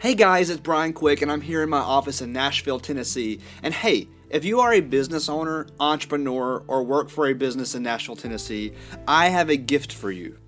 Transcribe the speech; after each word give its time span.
Hey 0.00 0.14
guys, 0.14 0.48
it's 0.48 0.60
Brian 0.60 0.92
Quick, 0.92 1.22
and 1.22 1.32
I'm 1.32 1.40
here 1.40 1.64
in 1.64 1.68
my 1.68 1.80
office 1.80 2.22
in 2.22 2.32
Nashville, 2.32 2.78
Tennessee. 2.78 3.40
And 3.64 3.74
hey, 3.74 4.06
if 4.30 4.44
you 4.44 4.60
are 4.60 4.72
a 4.72 4.80
business 4.80 5.28
owner, 5.28 5.66
entrepreneur, 5.80 6.62
or 6.68 6.84
work 6.84 7.10
for 7.10 7.26
a 7.26 7.32
business 7.34 7.74
in 7.74 7.82
Nashville, 7.82 8.14
Tennessee, 8.14 8.74
I 9.08 9.28
have 9.30 9.50
a 9.50 9.56
gift 9.56 9.92
for 9.92 10.12
you. 10.12 10.38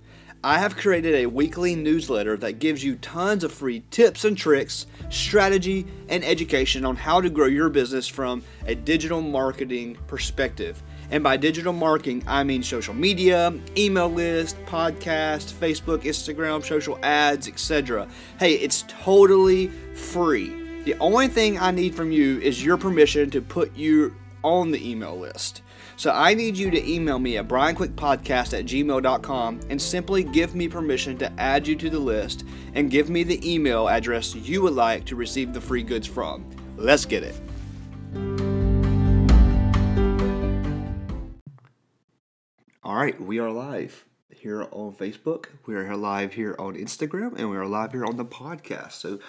I 0.41 0.59
have 0.59 0.77
created 0.77 1.15
a 1.15 1.25
weekly 1.25 1.75
newsletter 1.75 2.37
that 2.37 2.59
gives 2.59 2.81
you 2.81 2.95
tons 2.95 3.43
of 3.43 3.51
free 3.51 3.83
tips 3.91 4.23
and 4.23 4.37
tricks, 4.37 4.87
strategy, 5.09 5.85
and 6.07 6.23
education 6.23 6.85
on 6.85 6.95
how 6.95 7.19
to 7.19 7.29
grow 7.29 7.47
your 7.47 7.67
business 7.67 8.07
from 8.07 8.43
a 8.65 8.73
digital 8.73 9.21
marketing 9.21 9.97
perspective. 10.07 10.81
And 11.11 11.23
by 11.23 11.35
digital 11.37 11.73
marketing, 11.73 12.23
I 12.25 12.43
mean 12.43 12.63
social 12.63 12.93
media, 12.93 13.53
email 13.77 14.09
list, 14.09 14.57
podcast, 14.65 15.53
Facebook, 15.53 16.03
Instagram, 16.03 16.63
social 16.63 16.97
ads, 17.03 17.47
etc. 17.47 18.07
Hey, 18.39 18.53
it's 18.53 18.85
totally 18.87 19.67
free. 19.93 20.83
The 20.85 20.97
only 20.99 21.27
thing 21.27 21.59
I 21.59 21.71
need 21.71 21.93
from 21.93 22.11
you 22.11 22.39
is 22.39 22.63
your 22.63 22.77
permission 22.77 23.29
to 23.31 23.41
put 23.41 23.75
you 23.75 24.15
on 24.43 24.71
the 24.71 24.89
email 24.89 25.17
list. 25.17 25.61
So 25.97 26.11
I 26.11 26.33
need 26.33 26.57
you 26.57 26.71
to 26.71 26.91
email 26.91 27.19
me 27.19 27.37
at 27.37 27.47
brianquickpodcast 27.47 28.57
at 28.57 28.65
gmail.com 28.65 29.59
and 29.69 29.79
simply 29.79 30.23
give 30.23 30.55
me 30.55 30.67
permission 30.67 31.17
to 31.19 31.31
add 31.39 31.67
you 31.67 31.75
to 31.75 31.89
the 31.89 31.99
list 31.99 32.43
and 32.73 32.89
give 32.89 33.09
me 33.09 33.23
the 33.23 33.53
email 33.53 33.87
address 33.87 34.33
you 34.33 34.63
would 34.63 34.73
like 34.73 35.05
to 35.05 35.15
receive 35.15 35.53
the 35.53 35.61
free 35.61 35.83
goods 35.83 36.07
from. 36.07 36.43
Let's 36.77 37.05
get 37.05 37.21
it. 37.21 37.39
Right, 43.01 43.19
we 43.19 43.39
are 43.39 43.49
live 43.49 44.05
here 44.29 44.67
on 44.71 44.93
Facebook. 44.93 45.47
We 45.65 45.73
are 45.73 45.97
live 45.97 46.35
here 46.35 46.55
on 46.59 46.75
Instagram, 46.75 47.35
and 47.35 47.49
we 47.49 47.57
are 47.57 47.65
live 47.65 47.93
here 47.93 48.05
on 48.05 48.15
the 48.15 48.25
podcast. 48.25 48.91
So, 48.91 49.19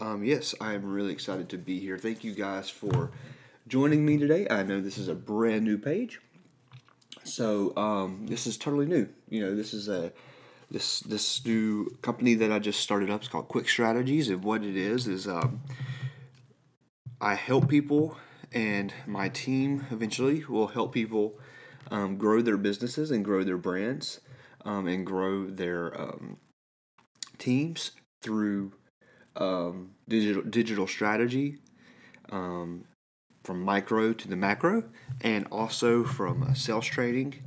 um, 0.00 0.24
yes, 0.24 0.52
I 0.60 0.72
am 0.72 0.84
really 0.84 1.12
excited 1.12 1.48
to 1.50 1.56
be 1.56 1.78
here. 1.78 1.96
Thank 1.96 2.24
you 2.24 2.34
guys 2.34 2.70
for 2.70 3.12
joining 3.68 4.04
me 4.04 4.18
today. 4.18 4.48
I 4.50 4.64
know 4.64 4.80
this 4.80 4.98
is 4.98 5.06
a 5.06 5.14
brand 5.14 5.62
new 5.62 5.78
page, 5.78 6.20
so 7.22 7.72
um, 7.76 8.26
this 8.26 8.48
is 8.48 8.56
totally 8.56 8.86
new. 8.86 9.08
You 9.28 9.42
know, 9.42 9.54
this 9.54 9.74
is 9.74 9.88
a 9.88 10.12
this 10.68 10.98
this 10.98 11.46
new 11.46 11.96
company 12.02 12.34
that 12.34 12.50
I 12.50 12.58
just 12.58 12.80
started 12.80 13.10
up. 13.10 13.20
It's 13.20 13.28
called 13.28 13.46
Quick 13.46 13.68
Strategies, 13.68 14.28
and 14.28 14.42
what 14.42 14.64
it 14.64 14.76
is 14.76 15.06
is 15.06 15.28
um, 15.28 15.60
I 17.20 17.36
help 17.36 17.68
people, 17.68 18.16
and 18.50 18.92
my 19.06 19.28
team 19.28 19.86
eventually 19.92 20.44
will 20.46 20.66
help 20.66 20.92
people 20.92 21.38
um, 21.90 22.16
grow 22.16 22.40
their 22.40 22.56
businesses 22.56 23.10
and 23.10 23.24
grow 23.24 23.42
their 23.44 23.56
brands 23.58 24.20
um, 24.64 24.86
and 24.86 25.06
grow 25.06 25.46
their 25.46 26.00
um, 26.00 26.36
teams 27.38 27.92
through 28.22 28.72
um, 29.36 29.90
digital 30.08 30.42
digital 30.42 30.86
strategy 30.86 31.58
um, 32.30 32.84
from 33.44 33.62
micro 33.62 34.12
to 34.12 34.28
the 34.28 34.36
macro 34.36 34.84
and 35.22 35.46
also 35.50 36.04
from 36.04 36.42
uh, 36.42 36.54
sales 36.54 36.86
training 36.86 37.42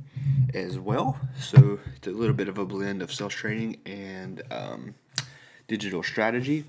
as 0.52 0.78
well. 0.78 1.18
So 1.38 1.78
it's 1.96 2.06
a 2.06 2.10
little 2.10 2.34
bit 2.34 2.48
of 2.48 2.58
a 2.58 2.64
blend 2.64 3.02
of 3.02 3.12
sales 3.12 3.34
training 3.34 3.78
and 3.86 4.42
um, 4.50 4.94
digital 5.68 6.02
strategy. 6.02 6.64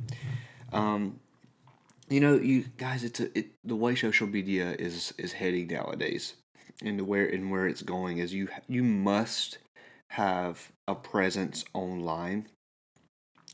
You 2.07 2.19
know 2.19 2.35
you 2.35 2.65
guys 2.77 3.03
it's 3.03 3.19
a, 3.19 3.35
it, 3.37 3.47
the 3.63 3.75
way 3.75 3.95
social 3.95 4.27
media 4.27 4.75
is 4.77 5.13
is 5.17 5.33
heading 5.33 5.67
nowadays 5.67 6.35
and 6.83 7.07
where 7.07 7.25
and 7.25 7.51
where 7.51 7.67
it's 7.67 7.81
going 7.81 8.17
is 8.17 8.33
you 8.33 8.49
you 8.67 8.83
must 8.83 9.57
have 10.11 10.71
a 10.87 10.95
presence 10.95 11.65
online 11.73 12.47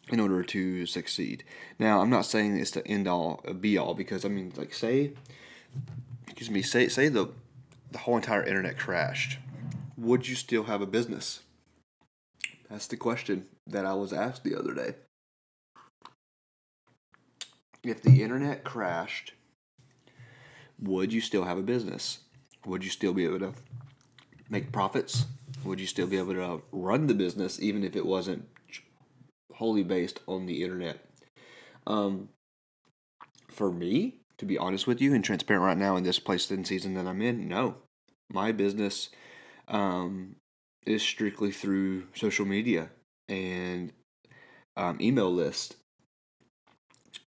in 0.10 0.20
order 0.20 0.44
to 0.44 0.86
succeed. 0.86 1.44
Now, 1.80 2.02
I'm 2.02 2.10
not 2.10 2.26
saying 2.26 2.58
it's 2.58 2.72
the 2.72 2.86
end 2.88 3.08
all 3.08 3.42
uh, 3.48 3.54
be 3.54 3.78
all 3.78 3.94
because 3.94 4.26
I 4.26 4.30
mean, 4.30 4.52
like, 4.56 4.74
say, 4.74 5.14
excuse 6.26 6.50
me, 6.50 6.62
say 6.62 6.88
say 6.88 7.08
the 7.10 7.30
the 7.92 8.00
whole 8.00 8.16
entire 8.16 8.44
internet 8.44 8.78
crashed, 8.78 9.38
would 9.98 10.28
you 10.28 10.36
still 10.36 10.64
have 10.64 10.82
a 10.82 10.86
business? 10.86 11.42
That's 12.70 12.88
the 12.88 12.98
question 12.98 13.48
that 13.68 13.86
I 13.86 13.94
was 13.94 14.14
asked 14.14 14.44
the 14.44 14.58
other 14.58 14.74
day. 14.74 14.96
If 17.84 18.02
the 18.02 18.22
internet 18.22 18.64
crashed, 18.64 19.34
would 20.80 21.12
you 21.12 21.20
still 21.20 21.44
have 21.44 21.58
a 21.58 21.64
business? 21.64 22.20
Would 22.66 22.84
you 22.84 22.90
still 22.90 23.14
be 23.14 23.26
able 23.26 23.40
to 23.40 23.54
make 24.50 24.72
profits? 24.72 25.26
Would 25.64 25.80
you 25.80 25.88
still 25.88 26.08
be 26.08 26.18
able 26.18 26.34
to 26.34 26.62
run 26.72 27.08
the 27.08 27.14
business 27.14 27.60
even 27.62 27.84
if 27.84 27.96
it 27.96 28.06
wasn't 28.06 28.48
wholly 29.54 29.84
based 29.84 30.20
on 30.28 30.46
the 30.46 30.64
internet? 30.64 31.06
Um, 31.88 32.30
for 33.50 33.72
me, 33.72 34.18
to 34.38 34.46
be 34.46 34.58
honest 34.58 34.88
with 34.88 35.02
you 35.02 35.14
and 35.14 35.24
transparent 35.24 35.66
right 35.66 35.78
now 35.78 35.96
in 35.96 36.04
this 36.04 36.20
place 36.20 36.50
and 36.52 36.66
season 36.66 36.94
that 36.96 37.08
I'm 37.08 37.22
in, 37.22 37.48
no. 37.48 37.76
My 38.32 38.52
business 38.52 39.10
um, 39.68 40.36
is 40.86 41.02
strictly 41.02 41.52
through 41.52 42.08
social 42.16 42.46
media 42.46 42.90
and 43.28 43.92
um, 44.78 44.98
email 45.02 45.32
list. 45.32 45.76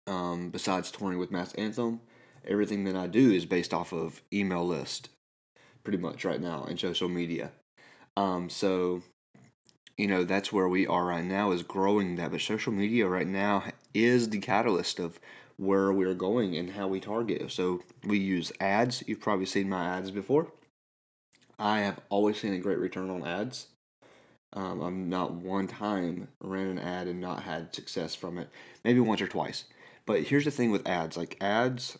Um, 0.06 0.50
besides 0.50 0.90
touring 0.90 1.18
with 1.18 1.30
Mass 1.30 1.52
Anthem, 1.54 2.00
everything 2.46 2.84
that 2.84 2.96
I 2.96 3.06
do 3.06 3.30
is 3.30 3.46
based 3.46 3.72
off 3.72 3.92
of 3.92 4.22
email 4.32 4.66
list 4.66 5.08
pretty 5.84 5.98
much 5.98 6.24
right 6.24 6.40
now 6.40 6.64
in 6.64 6.76
social 6.78 7.08
media. 7.08 7.52
Um, 8.16 8.50
so, 8.50 9.02
you 9.96 10.06
know, 10.06 10.24
that's 10.24 10.52
where 10.52 10.68
we 10.68 10.86
are 10.86 11.04
right 11.04 11.24
now 11.24 11.52
is 11.52 11.62
growing 11.62 12.16
that. 12.16 12.30
But 12.30 12.40
social 12.40 12.72
media 12.72 13.06
right 13.06 13.26
now 13.26 13.64
is 13.94 14.28
the 14.28 14.38
catalyst 14.38 14.98
of 14.98 15.18
where 15.56 15.92
we're 15.92 16.14
going 16.14 16.56
and 16.56 16.70
how 16.70 16.88
we 16.88 17.00
target. 17.00 17.50
So 17.52 17.82
we 18.04 18.18
use 18.18 18.52
ads. 18.60 19.04
You've 19.06 19.20
probably 19.20 19.46
seen 19.46 19.68
my 19.68 19.84
ads 19.84 20.10
before. 20.10 20.52
I 21.58 21.80
have 21.80 22.00
always 22.08 22.40
seen 22.40 22.54
a 22.54 22.58
great 22.58 22.78
return 22.78 23.10
on 23.10 23.26
ads. 23.26 23.66
Um, 24.52 24.80
I'm 24.80 25.08
not 25.08 25.32
one 25.32 25.68
time 25.68 26.28
ran 26.40 26.66
an 26.66 26.78
ad 26.78 27.06
and 27.06 27.20
not 27.20 27.42
had 27.42 27.74
success 27.74 28.14
from 28.14 28.38
it. 28.38 28.48
Maybe 28.84 28.98
once 28.98 29.20
or 29.20 29.28
twice. 29.28 29.64
But 30.06 30.22
here's 30.22 30.46
the 30.46 30.50
thing 30.50 30.70
with 30.70 30.88
ads 30.88 31.16
like 31.16 31.36
ads, 31.40 31.98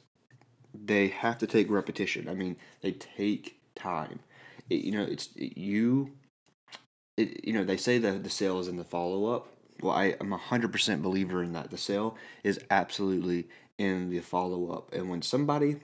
they 0.75 1.09
have 1.09 1.39
to 1.39 1.47
take 1.47 1.71
repetition. 1.71 2.29
I 2.29 2.35
mean, 2.35 2.57
they 2.81 2.93
take 2.93 3.60
time. 3.81 4.21
It, 4.69 4.85
you 4.85 4.93
know, 4.93 5.03
it's 5.03 5.31
it, 5.37 5.59
you. 5.59 6.13
It, 7.17 7.45
you 7.45 7.53
know, 7.53 7.65
they 7.65 7.77
say 7.77 7.99
that 7.99 8.23
the 8.23 8.31
sale 8.31 8.61
is 8.61 8.69
in 8.69 8.77
the 8.77 8.85
follow 8.85 9.27
up. 9.27 9.49
Well, 9.83 9.95
I 9.95 10.17
am 10.21 10.33
a 10.33 10.39
hundred 10.39 10.73
percent 10.73 11.03
believer 11.03 11.43
in 11.43 11.53
that. 11.53 11.71
The 11.71 11.79
sale 11.79 12.17
is 12.45 12.61
absolutely 12.71 13.49
in 13.79 14.11
the 14.11 14.21
follow 14.21 14.71
up, 14.71 14.93
and 14.93 15.11
when 15.11 15.23
somebody 15.23 15.77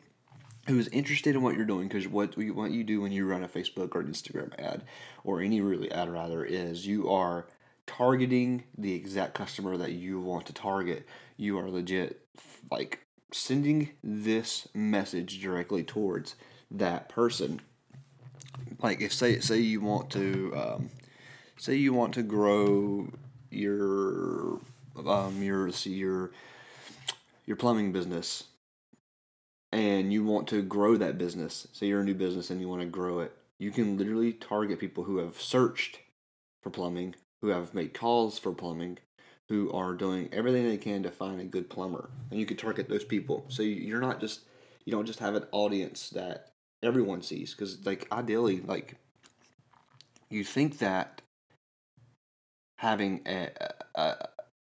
who 0.68 0.78
is 0.78 0.88
interested 0.88 1.36
in 1.36 1.42
what 1.42 1.54
you're 1.54 1.64
doing, 1.64 1.88
because 1.88 2.08
what 2.08 2.36
you, 2.36 2.52
what 2.52 2.72
you 2.72 2.82
do 2.82 3.00
when 3.00 3.12
you 3.12 3.24
run 3.24 3.44
a 3.44 3.48
Facebook 3.48 3.94
or 3.94 4.00
an 4.00 4.08
Instagram 4.08 4.52
ad, 4.58 4.82
or 5.22 5.40
any 5.40 5.60
really 5.60 5.90
ad 5.92 6.08
rather, 6.08 6.44
is 6.44 6.86
you 6.86 7.08
are 7.08 7.46
targeting 7.86 8.64
the 8.76 8.92
exact 8.92 9.34
customer 9.34 9.76
that 9.76 9.92
you 9.92 10.20
want 10.20 10.44
to 10.46 10.52
target. 10.52 11.06
You 11.36 11.58
are 11.58 11.70
legit 11.70 12.20
like 12.70 13.06
sending 13.32 13.90
this 14.02 14.68
message 14.74 15.40
directly 15.40 15.84
towards 15.84 16.34
that 16.70 17.08
person 17.08 17.60
like 18.82 19.00
if 19.00 19.12
say 19.12 19.40
say 19.40 19.58
you 19.58 19.80
want 19.80 20.10
to 20.10 20.52
um, 20.56 20.90
say 21.56 21.74
you 21.74 21.92
want 21.92 22.14
to 22.14 22.22
grow 22.22 23.08
your 23.50 24.60
um, 25.06 25.42
your 25.42 25.70
see 25.72 25.94
your 25.94 26.30
your 27.44 27.56
plumbing 27.56 27.92
business 27.92 28.44
and 29.72 30.12
you 30.12 30.24
want 30.24 30.48
to 30.48 30.62
grow 30.62 30.96
that 30.96 31.18
business 31.18 31.66
say 31.72 31.86
you're 31.86 32.00
a 32.00 32.04
new 32.04 32.14
business 32.14 32.50
and 32.50 32.60
you 32.60 32.68
want 32.68 32.80
to 32.80 32.86
grow 32.86 33.20
it 33.20 33.32
you 33.58 33.70
can 33.70 33.96
literally 33.96 34.32
target 34.32 34.78
people 34.78 35.04
who 35.04 35.18
have 35.18 35.40
searched 35.40 36.00
for 36.62 36.70
plumbing 36.70 37.14
who 37.40 37.48
have 37.48 37.74
made 37.74 37.94
calls 37.94 38.38
for 38.38 38.52
plumbing 38.52 38.98
who 39.48 39.70
are 39.72 39.94
doing 39.94 40.28
everything 40.32 40.68
they 40.68 40.76
can 40.76 41.02
to 41.02 41.10
find 41.10 41.40
a 41.40 41.44
good 41.44 41.70
plumber. 41.70 42.10
And 42.30 42.40
you 42.40 42.46
can 42.46 42.56
target 42.56 42.88
those 42.88 43.04
people. 43.04 43.44
So 43.48 43.62
you're 43.62 44.00
not 44.00 44.20
just 44.20 44.40
you 44.84 44.92
don't 44.92 45.06
just 45.06 45.18
have 45.18 45.34
an 45.34 45.46
audience 45.52 46.10
that 46.10 46.52
everyone 46.86 47.20
sees 47.20 47.52
because 47.52 47.84
like 47.84 48.06
ideally 48.12 48.60
like 48.60 48.96
you 50.30 50.44
think 50.44 50.78
that 50.78 51.20
having 52.78 53.20
a, 53.26 53.48
a, 53.94 54.28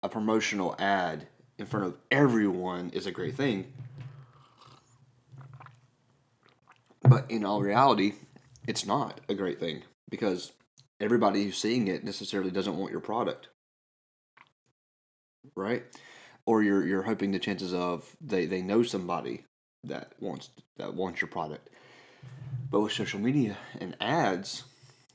a 0.02 0.08
promotional 0.08 0.74
ad 0.78 1.26
in 1.58 1.66
front 1.66 1.86
of 1.86 1.96
everyone 2.10 2.90
is 2.90 3.06
a 3.06 3.10
great 3.10 3.34
thing. 3.34 3.72
But 7.02 7.30
in 7.30 7.44
all 7.44 7.60
reality 7.60 8.14
it's 8.66 8.86
not 8.86 9.20
a 9.28 9.34
great 9.34 9.58
thing 9.60 9.82
because 10.10 10.52
everybody 11.00 11.44
who's 11.44 11.58
seeing 11.58 11.88
it 11.88 12.04
necessarily 12.04 12.50
doesn't 12.50 12.76
want 12.76 12.92
your 12.92 13.00
product. 13.00 13.48
Right? 15.56 15.84
Or 16.46 16.62
you're 16.62 16.86
you're 16.86 17.02
hoping 17.02 17.32
the 17.32 17.38
chances 17.38 17.74
of 17.74 18.16
they, 18.20 18.46
they 18.46 18.62
know 18.62 18.82
somebody 18.82 19.44
that 19.84 20.12
wants 20.20 20.50
that 20.76 20.94
wants 20.94 21.20
your 21.20 21.28
product 21.28 21.68
but 22.70 22.80
with 22.80 22.92
social 22.92 23.20
media 23.20 23.56
and 23.80 23.96
ads, 24.00 24.64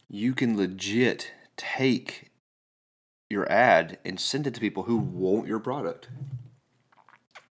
you 0.10 0.34
can 0.34 0.58
legit 0.58 1.32
take 1.58 2.32
your 3.30 3.52
ad 3.52 3.98
and 4.06 4.20
send 4.20 4.48
it 4.48 4.54
to 4.54 4.60
people 4.60 4.84
who 4.84 4.98
want 4.98 5.48
your 5.48 5.60
product. 5.60 6.10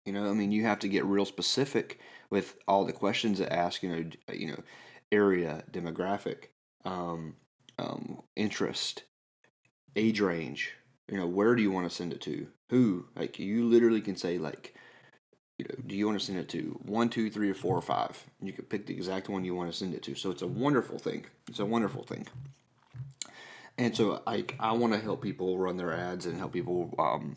You 0.06 0.14
know, 0.14 0.30
I 0.30 0.34
mean, 0.34 0.52
you 0.52 0.64
have 0.64 0.80
to 0.80 0.88
get 0.88 1.06
real 1.06 1.26
specific 1.26 2.00
with 2.30 2.56
all 2.68 2.86
the 2.86 2.94
questions 2.94 3.40
that 3.40 3.54
ask. 3.54 3.84
You 3.84 3.90
know, 3.90 4.10
you 4.34 4.48
know, 4.48 4.64
area, 5.12 5.64
demographic, 5.72 6.46
um, 6.86 7.36
um, 7.78 8.22
interest, 8.36 9.04
age 9.96 10.20
range. 10.20 10.74
You 11.10 11.18
know, 11.18 11.28
where 11.28 11.56
do 11.56 11.62
you 11.62 11.72
want 11.72 11.90
to 11.90 11.96
send 11.96 12.14
it 12.14 12.22
to? 12.22 12.48
Who? 12.70 13.08
Like, 13.16 13.40
you 13.40 13.66
literally 13.66 14.02
can 14.02 14.16
say 14.16 14.38
like, 14.38 14.76
you 15.58 15.66
know, 15.66 15.76
do 15.88 15.96
you 15.96 16.06
want 16.06 16.20
to 16.20 16.26
send 16.26 16.38
it 16.38 16.50
to 16.50 16.80
one, 16.86 17.10
two, 17.10 17.30
three, 17.30 17.50
or 17.50 17.56
four, 17.56 17.76
or 17.76 17.82
five? 17.82 18.24
And 18.40 18.48
you 18.48 18.54
can 18.54 18.66
pick 18.66 18.86
the 18.86 18.94
exact 18.94 19.28
one 19.28 19.44
you 19.44 19.56
want 19.56 19.72
to 19.72 19.78
send 19.78 19.94
it 19.94 20.04
to. 20.04 20.16
So 20.16 20.30
it's 20.30 20.44
a 20.44 20.48
wonderful 20.48 21.00
thing. 21.00 21.26
It's 21.48 21.60
a 21.60 21.66
wonderful 21.66 22.04
thing. 22.04 22.28
And 23.78 23.96
so 23.96 24.22
I 24.26 24.46
I 24.60 24.74
want 24.74 24.94
to 24.94 25.00
help 25.00 25.22
people 25.22 25.58
run 25.58 25.78
their 25.78 25.94
ads 25.94 26.26
and 26.26 26.38
help 26.38 26.54
people 26.54 26.94
um, 26.98 27.36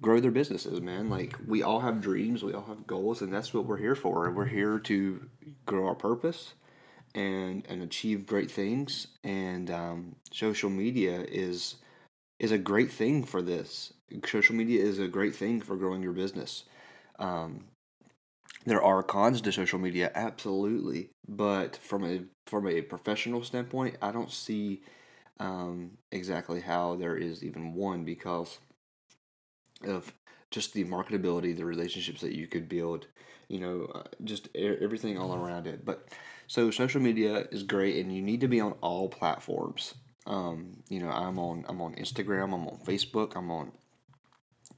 grow 0.00 0.20
their 0.20 0.30
businesses, 0.30 0.80
man. 0.80 1.08
Like 1.10 1.36
we 1.46 1.62
all 1.62 1.80
have 1.80 2.00
dreams, 2.00 2.42
we 2.42 2.52
all 2.52 2.64
have 2.64 2.86
goals, 2.86 3.22
and 3.22 3.32
that's 3.32 3.52
what 3.52 3.66
we're 3.66 3.78
here 3.78 3.94
for. 3.94 4.26
And 4.26 4.36
We're 4.36 4.46
here 4.46 4.78
to 4.80 5.28
grow 5.66 5.86
our 5.86 5.94
purpose 5.94 6.54
and 7.14 7.66
and 7.68 7.82
achieve 7.82 8.26
great 8.26 8.50
things. 8.50 9.08
And 9.24 9.70
um, 9.70 10.16
social 10.30 10.70
media 10.70 11.20
is 11.20 11.76
is 12.38 12.52
a 12.52 12.58
great 12.58 12.90
thing 12.90 13.24
for 13.24 13.42
this. 13.42 13.92
Social 14.26 14.54
media 14.54 14.82
is 14.82 14.98
a 14.98 15.08
great 15.08 15.34
thing 15.34 15.60
for 15.60 15.76
growing 15.76 16.02
your 16.02 16.12
business. 16.12 16.64
Um, 17.18 17.64
there 18.66 18.82
are 18.82 19.02
cons 19.02 19.40
to 19.40 19.52
social 19.52 19.78
media, 19.78 20.10
absolutely, 20.14 21.10
but 21.26 21.76
from 21.76 22.04
a 22.04 22.20
from 22.46 22.66
a 22.66 22.82
professional 22.82 23.42
standpoint, 23.42 23.96
I 24.02 24.12
don't 24.12 24.30
see 24.30 24.82
um, 25.40 25.92
exactly 26.10 26.60
how 26.60 26.96
there 26.96 27.16
is 27.16 27.44
even 27.44 27.74
one 27.74 28.04
because 28.04 28.58
of 29.86 30.12
just 30.50 30.72
the 30.72 30.84
marketability, 30.84 31.56
the 31.56 31.64
relationships 31.64 32.20
that 32.20 32.34
you 32.34 32.46
could 32.46 32.68
build, 32.68 33.06
you 33.48 33.60
know, 33.60 33.88
uh, 33.94 34.02
just 34.24 34.48
everything 34.54 35.18
all 35.18 35.34
around 35.34 35.66
it. 35.66 35.84
But 35.84 36.08
so 36.46 36.70
social 36.70 37.00
media 37.00 37.46
is 37.52 37.62
great, 37.62 38.02
and 38.02 38.14
you 38.14 38.22
need 38.22 38.40
to 38.40 38.48
be 38.48 38.60
on 38.60 38.72
all 38.80 39.08
platforms. 39.08 39.94
Um, 40.26 40.82
you 40.88 41.00
know, 41.00 41.10
I'm 41.10 41.38
on 41.38 41.64
I'm 41.68 41.80
on 41.80 41.94
Instagram, 41.94 42.54
I'm 42.54 42.66
on 42.66 42.78
Facebook, 42.84 43.36
I'm 43.36 43.50
on 43.50 43.72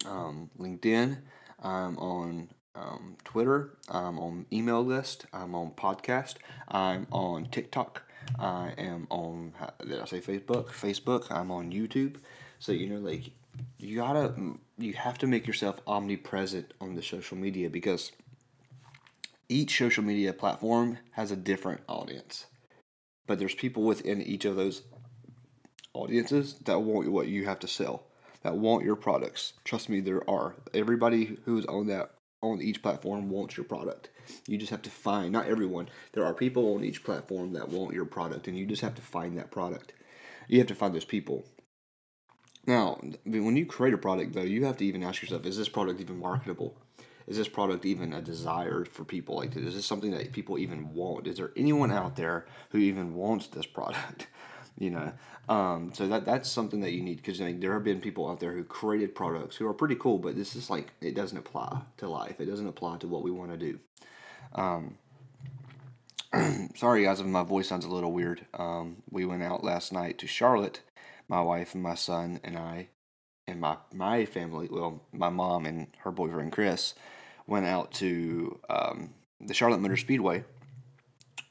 um, 0.07 0.51
LinkedIn, 0.59 1.19
I'm 1.63 1.99
on 1.99 2.49
um, 2.75 3.17
Twitter, 3.25 3.77
I'm 3.89 4.19
on 4.19 4.47
email 4.53 4.85
list, 4.85 5.27
I'm 5.33 5.55
on 5.55 5.73
podcast, 5.73 6.37
I'm 6.69 7.07
on 7.11 7.47
TikTok, 7.47 8.03
I 8.39 8.73
am 8.79 9.07
on 9.11 9.53
did 9.87 10.01
I 10.01 10.05
say 10.05 10.21
Facebook? 10.21 10.69
Facebook, 10.69 11.31
I'm 11.31 11.51
on 11.51 11.73
YouTube. 11.73 12.17
So 12.59 12.73
you 12.73 12.89
know, 12.89 13.01
like 13.01 13.31
you 13.79 13.97
gotta 13.97 14.35
you 14.79 14.93
have 14.95 15.19
to 15.19 15.27
make 15.27 15.47
yourself 15.47 15.81
omnipresent 15.87 16.73
on 16.81 16.95
the 16.95 17.03
social 17.03 17.37
media 17.37 17.69
because 17.69 18.13
each 19.49 19.77
social 19.77 20.05
media 20.05 20.33
platform 20.33 20.99
has 21.13 21.31
a 21.31 21.37
different 21.37 21.81
audience. 21.89 22.47
But 23.27 23.39
there's 23.39 23.55
people 23.55 23.83
within 23.83 24.23
each 24.23 24.45
of 24.45 24.57
those 24.57 24.83
audiences 25.93 26.55
that 26.65 26.81
want 26.81 27.11
what 27.11 27.29
you 27.29 27.45
have 27.47 27.59
to 27.61 27.69
sell, 27.69 28.05
that 28.43 28.57
want 28.57 28.85
your 28.85 28.97
products. 28.97 29.53
Trust 29.65 29.89
me, 29.89 30.01
there 30.01 30.29
are. 30.29 30.55
Everybody 30.75 31.39
who's 31.45 31.67
on 31.67 31.87
that 31.89 32.13
on 32.43 32.63
each 32.63 32.83
platform 32.83 33.29
wants 33.29 33.57
your 33.57 33.65
product. 33.65 34.09
You 34.47 34.57
just 34.57 34.71
have 34.71 34.83
to 34.83 34.91
find 34.91 35.33
not 35.33 35.47
everyone. 35.47 35.89
There 36.13 36.25
are 36.25 36.33
people 36.33 36.75
on 36.75 36.85
each 36.85 37.05
platform 37.05 37.53
that 37.53 37.69
want 37.69 37.95
your 37.95 38.07
product 38.07 38.49
and 38.49 38.57
you 38.57 38.65
just 38.65 38.83
have 38.83 38.95
to 38.95 39.03
find 39.03 39.37
that 39.37 39.51
product. 39.51 39.93
You 40.49 40.59
have 40.59 40.69
to 40.69 40.75
find 40.75 40.95
those 40.95 41.05
people. 41.05 41.45
Now, 42.67 43.01
when 43.25 43.57
you 43.57 43.67
create 43.67 43.95
a 43.95 43.99
product, 43.99 44.35
though, 44.35 44.43
you 44.43 44.65
have 44.67 44.77
to 44.79 44.85
even 44.85 45.03
ask 45.03 45.23
yourself: 45.23 45.47
Is 45.47 45.57
this 45.57 45.69
product 45.69 46.01
even 46.01 46.19
marketable? 46.19 46.77
Is 47.27 47.37
this 47.37 47.49
product 47.49 47.87
even 47.87 48.13
a 48.13 48.21
desire 48.21 48.85
for 48.85 49.05
people? 49.05 49.37
Like, 49.37 49.57
is 49.57 49.75
this 49.75 49.87
something 49.87 50.11
that 50.11 50.33
people 50.33 50.59
even 50.59 50.93
want? 50.93 51.27
Is 51.27 51.37
there 51.37 51.53
anyone 51.57 51.93
out 51.93 52.17
there 52.17 52.47
who 52.71 52.79
even 52.79 53.15
wants 53.15 53.47
this 53.47 53.67
product? 53.67 54.27
you 54.79 54.91
know, 54.91 55.13
um, 55.49 55.93
so 55.95 56.09
that 56.09 56.25
that's 56.25 56.51
something 56.51 56.81
that 56.81 56.93
you 56.93 57.03
need 57.03 57.17
because 57.17 57.41
I 57.41 57.45
mean, 57.45 57.61
there 57.61 57.75
have 57.75 57.85
been 57.85 58.01
people 58.01 58.29
out 58.29 58.41
there 58.41 58.53
who 58.53 58.65
created 58.65 59.15
products 59.15 59.57
who 59.57 59.67
are 59.67 59.75
pretty 59.75 59.97
cool, 59.97 60.19
but 60.19 60.37
this 60.37 60.55
is 60.57 60.71
like 60.71 60.93
it 61.01 61.15
doesn't 61.15 61.39
apply 61.39 61.83
to 61.99 62.09
life. 62.09 62.41
It 62.41 62.47
doesn't 62.47 62.67
apply 62.67 62.99
to 62.99 63.09
what 63.09 63.23
we 63.23 63.31
want 63.31 63.51
to 63.51 63.57
do. 63.57 63.79
Um, 64.55 64.99
sorry, 66.77 67.05
guys, 67.05 67.21
if 67.21 67.27
my 67.27 67.43
voice 67.43 67.69
sounds 67.69 67.85
a 67.85 67.91
little 67.91 68.13
weird. 68.13 68.47
Um, 68.55 69.03
we 69.11 69.25
went 69.25 69.43
out 69.43 69.65
last 69.65 69.93
night 69.93 70.19
to 70.19 70.27
Charlotte 70.27 70.81
my 71.31 71.41
wife 71.41 71.75
and 71.75 71.83
my 71.83 71.95
son 71.95 72.41
and 72.43 72.59
I 72.59 72.89
and 73.47 73.61
my 73.61 73.77
my 73.95 74.27
family, 74.27 74.69
well, 74.71 75.01
my 75.13 75.31
mom 75.31 75.65
and 75.65 75.87
her 75.99 76.11
boyfriend 76.11 76.53
Chris, 76.53 76.95
went 77.47 77.67
out 77.67 77.93
to 77.95 78.59
um, 78.69 79.11
the 79.41 79.55
Charlotte 79.55 79.81
Motor 79.81 79.97
Speedway, 79.97 80.45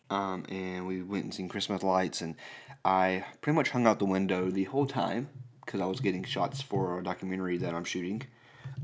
um, 0.10 0.46
and 0.50 0.88
we 0.88 1.02
went 1.02 1.26
and 1.26 1.34
seen 1.34 1.50
Christmas 1.50 1.84
lights, 1.84 2.22
and 2.22 2.36
I 2.84 3.26
pretty 3.42 3.56
much 3.56 3.70
hung 3.70 3.88
out 3.88 4.00
the 4.00 4.06
window 4.06 4.50
the 4.50 4.66
whole 4.66 4.86
time 4.86 5.30
because 5.66 5.82
I 5.82 5.86
was 5.86 6.00
getting 6.00 6.24
shots 6.24 6.62
for 6.62 7.00
a 7.00 7.04
documentary 7.04 7.58
that 7.58 7.74
I'm 7.74 7.84
shooting 7.84 8.24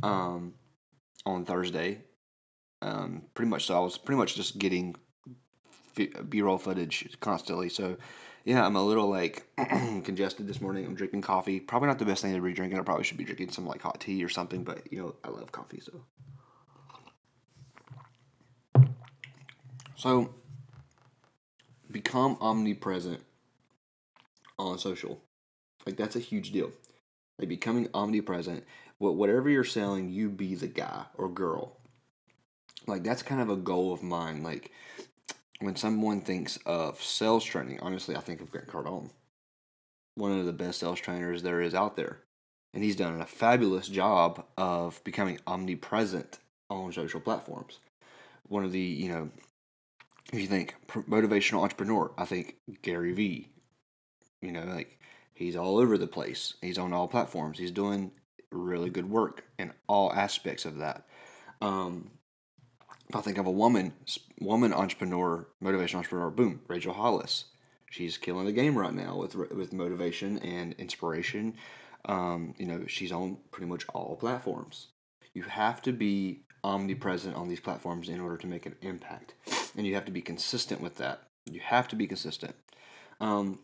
um, 0.04 0.54
on 1.26 1.46
Thursday. 1.46 2.02
Um, 2.82 3.24
pretty 3.34 3.50
much, 3.50 3.66
so 3.66 3.76
I 3.76 3.80
was 3.80 3.98
pretty 3.98 4.18
much 4.18 4.36
just 4.36 4.60
getting 4.60 4.96
B-roll 6.30 6.58
footage 6.58 7.18
constantly. 7.20 7.70
So 7.70 7.98
yeah, 8.44 8.64
I'm 8.64 8.76
a 8.76 8.84
little 8.84 9.10
like 9.10 9.48
congested 9.58 10.48
this 10.48 10.62
morning. 10.62 10.86
I'm 10.86 10.94
drinking 10.94 11.22
coffee. 11.22 11.60
Probably 11.60 11.88
not 11.88 11.98
the 11.98 12.06
best 12.06 12.22
thing 12.22 12.36
to 12.36 12.42
be 12.42 12.54
drinking. 12.54 12.78
I 12.78 12.84
probably 12.84 13.04
should 13.04 13.18
be 13.18 13.24
drinking 13.24 13.52
some 13.52 13.66
like 13.66 13.82
hot 13.82 14.00
tea 14.00 14.24
or 14.24 14.30
something, 14.30 14.64
but 14.64 14.92
you 14.92 15.00
know, 15.00 15.16
I 15.24 15.30
love 15.30 15.52
coffee, 15.52 15.82
so. 15.82 16.02
So, 19.98 20.36
become 21.96 22.36
omnipresent 22.42 23.22
on 24.60 24.78
social. 24.78 25.22
Like 25.86 25.96
that's 25.96 26.18
a 26.18 26.20
huge 26.20 26.52
deal. 26.52 26.72
Like 27.40 27.48
becoming 27.48 27.88
omnipresent. 27.94 28.66
Whatever 28.98 29.50
you're 29.50 29.64
selling, 29.64 30.10
you 30.10 30.30
be 30.30 30.56
the 30.56 30.68
guy 30.68 31.06
or 31.18 31.30
girl. 31.30 31.78
Like 32.86 33.06
that's 33.06 33.24
kind 33.24 33.40
of 33.40 33.50
a 33.50 33.56
goal 33.56 33.94
of 33.94 34.04
mine. 34.04 34.44
Like 34.44 34.72
when 35.62 35.78
someone 35.78 36.20
thinks 36.20 36.60
of 36.66 37.02
sales 37.02 37.46
training, 37.46 37.80
honestly, 37.82 38.18
I 38.18 38.20
think 38.20 38.42
of 38.42 38.52
Grant 38.52 38.68
Cardone, 38.68 39.12
one 40.16 40.38
of 40.38 40.46
the 40.46 40.52
best 40.52 40.82
sales 40.82 41.00
trainers 41.00 41.44
there 41.44 41.62
is 41.62 41.74
out 41.74 41.96
there. 41.96 42.18
And 42.74 42.84
he's 42.84 42.98
done 42.98 43.22
a 43.22 43.26
fabulous 43.26 43.88
job 43.88 44.46
of 44.58 45.02
becoming 45.06 45.40
omnipresent 45.48 46.40
on 46.70 46.92
social 46.92 47.22
platforms. 47.22 47.80
One 48.50 48.66
of 48.66 48.74
the, 48.74 48.82
you 48.82 49.08
know, 49.08 49.30
if 50.34 50.40
you 50.40 50.48
think 50.48 50.76
motivational 50.90 51.64
entrepreneur, 51.64 52.12
I 52.18 52.26
think 52.26 52.56
Gary 52.82 53.14
Vee, 53.14 53.50
you 54.42 54.52
know, 54.52 54.64
like 54.64 55.00
he's 55.34 55.56
all 55.56 55.78
over 55.78 55.98
the 55.98 56.08
place. 56.08 56.56
He's 56.62 56.78
on 56.78 56.94
all 56.94 57.08
platforms. 57.08 57.60
He's 57.60 57.72
doing 57.72 58.12
really 58.52 58.90
good 58.90 59.10
work 59.10 59.44
in 59.60 59.74
all 59.88 60.12
aspects 60.14 60.66
of 60.66 60.78
that. 60.78 61.06
Um, 61.62 62.12
if 63.10 63.16
I 63.16 63.22
think 63.22 63.38
of 63.38 63.46
a 63.46 63.52
woman, 63.52 63.94
woman 64.40 64.74
entrepreneur, 64.74 65.48
motivational 65.64 65.98
entrepreneur, 65.98 66.32
boom, 66.32 66.62
Rachel 66.68 66.94
Hollis. 66.94 67.46
She's 67.92 68.18
killing 68.18 68.46
the 68.46 68.52
game 68.52 68.78
right 68.78 68.94
now 68.94 69.16
with 69.16 69.36
with 69.36 69.72
motivation 69.72 70.40
and 70.40 70.74
inspiration. 70.74 71.56
Um, 72.06 72.54
you 72.58 72.66
know, 72.66 72.86
she's 72.88 73.12
on 73.12 73.38
pretty 73.52 73.68
much 73.68 73.86
all 73.94 74.16
platforms. 74.16 74.88
You 75.34 75.44
have 75.44 75.82
to 75.84 75.94
be 75.94 76.42
omnipresent 76.64 77.36
on 77.36 77.48
these 77.48 77.60
platforms 77.60 78.10
in 78.10 78.20
order 78.20 78.38
to 78.38 78.48
make 78.48 78.66
an 78.66 78.76
impact, 78.82 79.36
and 79.76 79.86
you 79.86 79.96
have 79.96 80.06
to 80.06 80.12
be 80.12 80.22
consistent 80.22 80.82
with 80.82 80.98
that. 80.98 81.22
You 81.50 81.60
have 81.62 81.88
to 81.90 81.96
be 81.96 82.08
consistent. 82.08 82.56
Um, 83.20 83.60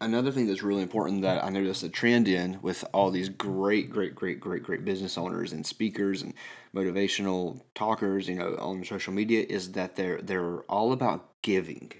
another 0.00 0.32
thing 0.32 0.46
that's 0.46 0.62
really 0.62 0.82
important 0.82 1.22
that 1.22 1.44
I 1.44 1.50
noticed 1.50 1.82
a 1.82 1.88
trend 1.88 2.28
in 2.28 2.58
with 2.62 2.84
all 2.92 3.10
these 3.10 3.28
great, 3.28 3.90
great, 3.90 4.14
great, 4.14 4.40
great, 4.40 4.62
great 4.62 4.84
business 4.84 5.16
owners 5.16 5.52
and 5.52 5.66
speakers 5.66 6.22
and 6.22 6.34
motivational 6.74 7.60
talkers, 7.74 8.28
you 8.28 8.36
know, 8.36 8.56
on 8.58 8.84
social 8.84 9.12
media 9.12 9.44
is 9.48 9.72
that 9.72 9.96
they're 9.96 10.20
they're 10.20 10.60
all 10.62 10.92
about 10.92 11.42
giving. 11.42 11.92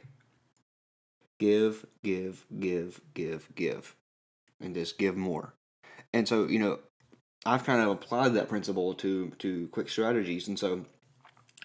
Give, 1.38 1.86
give, 2.02 2.44
give, 2.58 3.00
give, 3.14 3.48
give. 3.54 3.96
And 4.60 4.74
just 4.74 4.98
give 4.98 5.16
more. 5.16 5.54
And 6.12 6.28
so, 6.28 6.46
you 6.46 6.58
know, 6.58 6.80
I've 7.46 7.64
kind 7.64 7.80
of 7.80 7.88
applied 7.88 8.34
that 8.34 8.48
principle 8.48 8.92
to 8.94 9.30
to 9.38 9.68
quick 9.68 9.88
strategies 9.88 10.48
and 10.48 10.58
so 10.58 10.84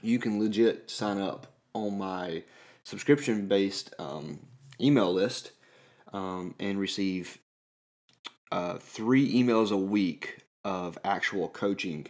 you 0.05 0.19
can 0.19 0.39
legit 0.39 0.89
sign 0.89 1.19
up 1.19 1.47
on 1.73 1.97
my 1.97 2.43
subscription 2.83 3.47
based 3.47 3.93
um, 3.99 4.39
email 4.79 5.11
list 5.11 5.51
um, 6.13 6.55
and 6.59 6.79
receive 6.79 7.39
uh, 8.51 8.77
three 8.77 9.33
emails 9.33 9.71
a 9.71 9.77
week 9.77 10.45
of 10.63 10.97
actual 11.03 11.49
coaching 11.49 12.07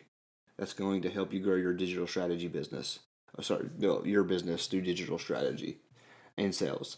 that's 0.57 0.73
going 0.73 1.01
to 1.01 1.09
help 1.09 1.33
you 1.33 1.39
grow 1.39 1.55
your 1.55 1.73
digital 1.73 2.07
strategy 2.07 2.47
business. 2.47 2.99
Oh, 3.37 3.41
sorry, 3.41 3.69
your 3.79 4.23
business 4.23 4.67
through 4.67 4.81
digital 4.81 5.19
strategy 5.19 5.79
and 6.37 6.53
sales. 6.53 6.97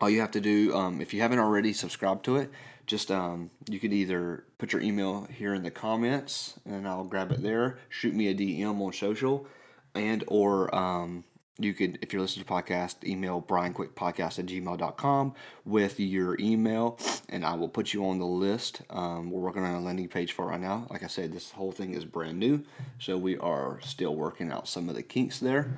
all 0.00 0.08
you 0.08 0.20
have 0.20 0.30
to 0.32 0.40
do, 0.40 0.74
um, 0.74 1.00
if 1.00 1.12
you 1.12 1.20
haven't 1.20 1.38
already 1.38 1.72
subscribed 1.72 2.24
to 2.24 2.36
it, 2.36 2.50
just 2.86 3.10
um, 3.10 3.50
you 3.68 3.78
could 3.78 3.92
either 3.92 4.44
put 4.58 4.72
your 4.72 4.82
email 4.82 5.26
here 5.30 5.54
in 5.54 5.62
the 5.62 5.70
comments 5.70 6.58
and 6.64 6.86
I'll 6.86 7.04
grab 7.04 7.30
it 7.30 7.42
there. 7.42 7.78
Shoot 7.88 8.14
me 8.14 8.28
a 8.28 8.34
DM 8.34 8.80
on 8.80 8.92
social, 8.92 9.46
and 9.94 10.24
or 10.26 10.74
um, 10.74 11.24
you 11.58 11.74
could, 11.74 11.98
if 12.00 12.12
you're 12.12 12.22
listening 12.22 12.46
to 12.46 12.52
podcast, 12.52 13.04
email 13.04 13.42
brianquickpodcast 13.42 14.38
at 14.38 14.46
gmail.com 14.46 15.34
with 15.64 16.00
your 16.00 16.36
email, 16.40 16.98
and 17.28 17.44
I 17.44 17.54
will 17.54 17.68
put 17.68 17.92
you 17.92 18.06
on 18.06 18.18
the 18.18 18.26
list. 18.26 18.82
Um, 18.90 19.30
we're 19.30 19.40
working 19.40 19.62
on 19.62 19.74
a 19.74 19.80
landing 19.80 20.08
page 20.08 20.32
for 20.32 20.46
right 20.46 20.60
now. 20.60 20.86
Like 20.90 21.02
I 21.02 21.08
said, 21.08 21.32
this 21.32 21.50
whole 21.50 21.72
thing 21.72 21.94
is 21.94 22.04
brand 22.04 22.38
new, 22.38 22.64
so 22.98 23.18
we 23.18 23.36
are 23.38 23.80
still 23.82 24.14
working 24.14 24.50
out 24.50 24.66
some 24.66 24.88
of 24.88 24.94
the 24.94 25.02
kinks 25.02 25.38
there. 25.38 25.74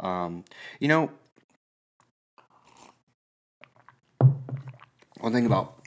Um, 0.00 0.44
you 0.78 0.88
know, 0.88 1.10
one 5.20 5.32
thing 5.32 5.46
about 5.46 5.80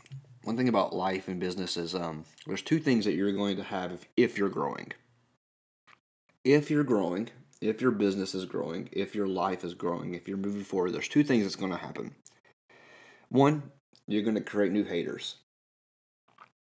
one 0.44 0.58
thing 0.58 0.70
about 0.70 0.94
life 0.94 1.28
and 1.28 1.40
business 1.40 1.78
is 1.78 1.96
um, 1.96 2.26
there's 2.46 2.62
two 2.62 2.80
things 2.80 3.06
that 3.06 3.14
you're 3.14 3.32
going 3.32 3.56
to 3.58 3.64
have 3.64 3.92
if, 3.94 4.06
if 4.16 4.38
you're 4.38 4.50
growing. 4.50 4.92
If 6.44 6.70
you're 6.70 6.84
growing, 6.84 7.30
if 7.64 7.82
your 7.82 7.92
business 7.92 8.36
is 8.36 8.46
growing, 8.46 8.90
if 8.92 9.16
your 9.16 9.28
life 9.28 9.64
is 9.64 9.74
growing, 9.74 10.14
if 10.14 10.28
you're 10.28 10.38
moving 10.38 10.64
forward, 10.64 10.92
there's 10.92 11.08
two 11.08 11.24
things 11.24 11.44
that's 11.44 11.56
going 11.56 11.72
to 11.72 11.78
happen. 11.78 12.14
One, 13.30 13.72
you're 14.08 14.24
going 14.24 14.36
to 14.36 14.42
create 14.42 14.72
new 14.72 14.84
haters. 14.84 15.36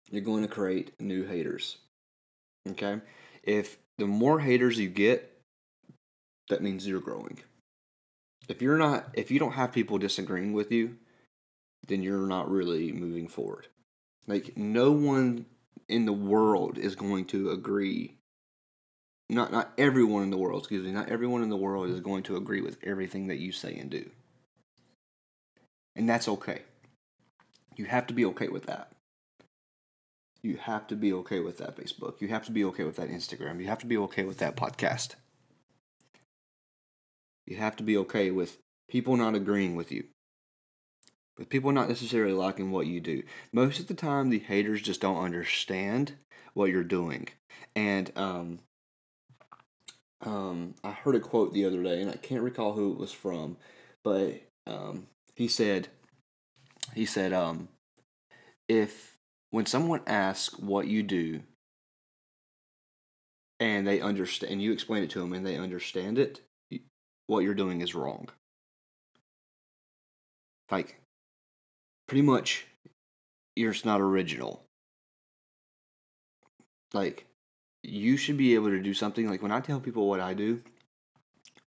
You're 0.10 0.24
going 0.24 0.42
to 0.42 0.50
create 0.50 1.00
new 1.00 1.26
haters. 1.26 1.78
Okay? 2.70 3.00
If 3.44 3.78
the 3.98 4.08
more 4.08 4.40
haters 4.40 4.80
you 4.80 4.90
get, 4.90 5.40
that 6.50 6.64
means 6.64 6.88
you're 6.88 7.00
growing. 7.00 7.40
If 8.48 8.62
you're 8.62 8.78
not 8.78 9.10
if 9.14 9.30
you 9.30 9.40
don't 9.40 9.52
have 9.54 9.74
people 9.74 9.98
disagreeing 9.98 10.54
with 10.54 10.72
you, 10.72 10.96
then 11.88 12.02
you're 12.02 12.28
not 12.28 12.50
really 12.50 12.92
moving 12.92 13.28
forward. 13.28 13.68
Like 14.26 14.58
no 14.58 14.92
one 14.92 15.46
in 15.90 16.06
the 16.06 16.14
world 16.14 16.78
is 16.78 16.96
going 16.96 17.26
to 17.26 17.52
agree 17.52 18.17
not 19.30 19.52
not 19.52 19.74
everyone 19.78 20.24
in 20.24 20.30
the 20.30 20.38
world, 20.38 20.62
excuse 20.62 20.86
me, 20.86 20.92
not 20.92 21.10
everyone 21.10 21.44
in 21.44 21.50
the 21.50 21.58
world 21.58 21.90
is 21.90 22.00
going 22.00 22.24
to 22.24 22.38
agree 22.38 22.62
with 22.62 22.78
everything 22.84 23.28
that 23.28 23.40
you 23.40 23.52
say 23.52 23.76
and 23.78 23.90
do. 23.90 24.10
And 25.96 26.08
that's 26.08 26.28
okay. 26.28 26.62
You 27.76 27.86
have 27.86 28.08
to 28.08 28.14
be 28.14 28.26
okay 28.26 28.48
with 28.48 28.66
that. 28.68 28.92
You 30.42 30.58
have 30.58 30.88
to 30.88 30.96
be 30.96 31.12
okay 31.14 31.40
with 31.40 31.58
that 31.58 31.76
Facebook. 31.76 32.22
You 32.22 32.28
have 32.30 32.46
to 32.46 32.52
be 32.52 32.64
okay 32.66 32.84
with 32.84 32.96
that 32.98 33.10
Instagram. 33.10 33.60
You 33.60 33.68
have 33.68 33.80
to 33.80 33.86
be 33.86 33.98
okay 33.98 34.24
with 34.24 34.38
that 34.38 34.56
podcast. 34.56 35.16
You 37.46 37.58
have 37.58 37.76
to 37.78 37.84
be 37.84 37.98
okay 37.98 38.32
with 38.32 38.58
people 38.90 39.18
not 39.18 39.36
agreeing 39.36 39.76
with 39.76 39.92
you. 39.92 40.06
With 41.38 41.50
people 41.50 41.72
not 41.72 41.90
necessarily 41.90 42.34
liking 42.34 42.72
what 42.72 42.88
you 42.88 43.00
do. 43.00 43.24
Most 43.52 43.80
of 43.80 43.88
the 43.88 43.94
time, 43.94 44.30
the 44.30 44.40
haters 44.40 44.82
just 44.82 45.02
don't 45.02 45.24
understand 45.24 46.14
what 46.54 46.72
you're 46.72 46.84
doing. 46.84 47.30
And 47.76 48.12
um, 48.16 48.60
um, 50.22 50.76
I 50.84 50.92
heard 50.92 51.16
a 51.16 51.20
quote 51.20 51.54
the 51.54 51.66
other 51.66 51.84
day, 51.84 52.02
and 52.02 52.10
I 52.10 52.16
can't 52.16 52.42
recall 52.42 52.74
who 52.74 52.92
it 52.92 52.98
was 52.98 53.12
from, 53.12 53.58
but 54.04 54.42
um, 54.66 55.08
he 55.36 55.48
said, 55.48 55.90
he 56.96 57.06
said, 57.06 57.34
um, 57.34 57.70
if 58.68 59.16
when 59.52 59.66
someone 59.66 60.02
asks 60.08 60.58
what 60.58 60.88
you 60.88 61.04
do, 61.04 61.42
and 63.60 63.88
they 63.88 64.02
understand, 64.02 64.52
and 64.54 64.62
you 64.62 64.72
explain 64.72 65.04
it 65.04 65.10
to 65.12 65.20
them, 65.20 65.34
and 65.34 65.46
they 65.46 65.58
understand 65.58 66.18
it, 66.18 66.42
what 67.28 67.44
you're 67.44 67.54
doing 67.54 67.82
is 67.82 67.96
wrong. 67.96 68.30
Like, 70.72 71.00
pretty 72.08 72.24
much, 72.24 72.66
you're 73.56 73.76
not 73.86 74.02
original. 74.02 74.64
Like, 76.94 77.27
you 77.88 78.18
should 78.18 78.38
be 78.38 78.56
able 78.56 78.70
to 78.70 78.82
do 78.82 78.94
something 78.94 79.30
like 79.30 79.42
when 79.42 79.52
I 79.52 79.62
tell 79.62 79.80
people 79.80 80.10
what 80.10 80.20
I 80.20 80.34
do, 80.34 80.62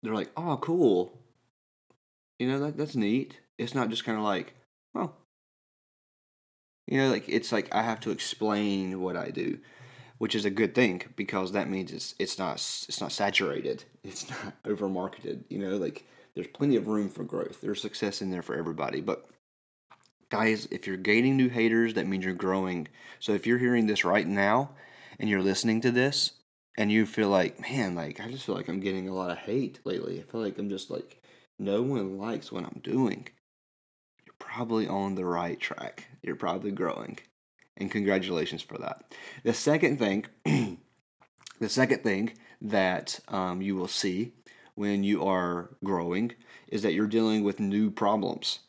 they're 0.03 0.15
like, 0.15 0.31
"Oh, 0.37 0.57
cool." 0.59 1.19
You 2.39 2.49
know 2.49 2.61
that 2.61 2.77
that's 2.77 2.97
neat. 2.97 3.41
It's 3.59 3.75
not 3.75 3.91
just 3.91 4.05
kind 4.05 4.19
of 4.19 4.25
like, 4.25 4.55
"Oh." 4.95 5.13
You 6.87 6.99
know, 6.99 7.11
like 7.11 7.29
it's 7.29 7.53
like 7.53 7.75
I 7.75 7.83
have 7.83 8.01
to 8.01 8.11
explain 8.11 9.01
what 9.01 9.17
I 9.17 9.31
do, 9.31 9.59
which 10.19 10.35
is 10.35 10.45
a 10.45 10.51
good 10.51 10.75
thing 10.75 11.03
because 11.17 11.53
that 11.53 11.69
means 11.69 11.93
it's 11.93 12.15
it's 12.19 12.39
not 12.39 12.57
it's 12.57 13.01
not 13.01 13.13
saturated. 13.13 13.85
It's 14.05 14.29
not 14.29 14.53
over 14.67 14.87
marketed. 14.89 15.45
You 15.49 15.59
know, 15.61 15.77
like 15.79 16.05
there's 16.35 16.47
plenty 16.49 16.77
of 16.77 16.87
room 16.89 17.09
for 17.09 17.25
growth. 17.25 17.61
There's 17.63 17.81
success 17.81 18.21
in 18.21 18.31
there 18.31 18.43
for 18.43 18.55
everybody, 18.55 19.01
but 19.01 19.27
guys, 20.29 20.69
if 20.71 20.87
you're 20.87 20.99
gaining 20.99 21.37
new 21.37 21.49
haters, 21.49 21.95
that 21.95 22.07
means 22.07 22.25
you're 22.25 22.35
growing. 22.35 22.89
So 23.19 23.33
if 23.33 23.47
you're 23.47 23.59
hearing 23.59 23.87
this 23.87 24.05
right 24.05 24.27
now 24.27 24.71
and 25.19 25.29
you're 25.29 25.43
listening 25.43 25.81
to 25.83 25.91
this 25.91 26.33
and 26.77 26.91
you 26.91 27.07
feel 27.07 27.29
like, 27.29 27.61
man, 27.61 27.95
like 27.95 28.21
I 28.21 28.31
just 28.31 28.45
feel 28.45 28.55
like 28.55 28.69
I'm 28.69 28.81
getting 28.81 29.09
a 29.09 29.15
lot 29.15 29.31
of 29.31 29.39
hate 29.39 29.81
lately. 29.85 30.19
I 30.19 30.31
feel 30.31 30.41
like 30.41 30.59
I'm 30.59 30.69
just 30.69 30.91
like 30.91 31.23
no 31.59 31.83
one 31.83 32.19
likes 32.19 32.51
what 32.51 32.65
I'm 32.65 32.81
doing. 32.83 33.29
You're 34.25 34.35
probably 34.39 34.89
on 34.89 35.15
the 35.15 35.25
right 35.25 35.59
track. 35.59 36.09
You're 36.23 36.37
probably 36.37 36.73
growing. 36.73 37.19
And 37.77 37.91
congratulations 37.91 38.63
for 38.63 38.79
that. 38.79 39.15
The 39.43 39.55
second 39.55 39.99
thing, 39.99 40.27
the 40.45 41.69
second 41.69 42.03
thing 42.03 42.33
that 42.61 43.21
um, 43.29 43.63
you 43.63 43.77
will 43.77 43.89
see 43.89 44.33
when 44.75 45.05
you 45.05 45.25
are 45.25 45.71
growing 45.85 46.33
is 46.69 46.83
that 46.83 46.95
you're 46.95 47.07
dealing 47.07 47.45
with 47.45 47.61
new 47.61 47.91
problems. 47.91 48.61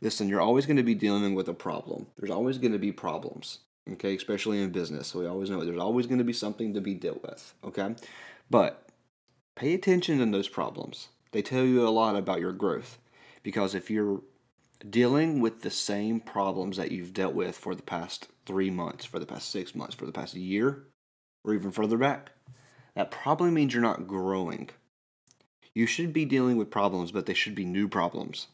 Listen, 0.00 0.28
you're 0.28 0.40
always 0.40 0.66
going 0.66 0.76
to 0.76 0.82
be 0.82 0.94
dealing 0.94 1.34
with 1.34 1.48
a 1.48 1.54
problem. 1.54 2.06
There's 2.18 2.30
always 2.30 2.58
going 2.58 2.72
to 2.72 2.78
be 2.78 2.92
problems 2.92 3.58
okay, 3.90 4.14
especially 4.14 4.62
in 4.62 4.70
business. 4.70 5.08
So 5.08 5.20
we 5.20 5.26
always 5.26 5.50
know 5.50 5.64
there's 5.64 5.78
always 5.78 6.06
going 6.06 6.18
to 6.18 6.24
be 6.24 6.32
something 6.32 6.74
to 6.74 6.80
be 6.80 6.94
dealt 6.94 7.22
with, 7.22 7.54
okay? 7.64 7.94
But 8.50 8.88
pay 9.56 9.74
attention 9.74 10.18
to 10.18 10.26
those 10.26 10.48
problems. 10.48 11.08
They 11.32 11.42
tell 11.42 11.64
you 11.64 11.86
a 11.86 11.90
lot 11.90 12.16
about 12.16 12.40
your 12.40 12.52
growth 12.52 12.98
because 13.42 13.74
if 13.74 13.90
you're 13.90 14.22
dealing 14.88 15.40
with 15.40 15.62
the 15.62 15.70
same 15.70 16.20
problems 16.20 16.76
that 16.76 16.90
you've 16.90 17.14
dealt 17.14 17.34
with 17.34 17.56
for 17.56 17.74
the 17.74 17.82
past 17.82 18.28
three 18.46 18.70
months, 18.70 19.04
for 19.04 19.18
the 19.18 19.26
past 19.26 19.50
six 19.50 19.74
months, 19.74 19.94
for 19.94 20.06
the 20.06 20.12
past 20.12 20.34
year, 20.34 20.84
or 21.44 21.54
even 21.54 21.70
further 21.70 21.96
back, 21.96 22.32
that 22.94 23.10
probably 23.10 23.50
means 23.50 23.72
you're 23.72 23.82
not 23.82 24.06
growing. 24.06 24.70
You 25.74 25.86
should 25.86 26.12
be 26.12 26.24
dealing 26.24 26.56
with 26.56 26.70
problems, 26.70 27.12
but 27.12 27.26
they 27.26 27.34
should 27.34 27.54
be 27.54 27.64
new 27.64 27.88
problems. 27.88 28.48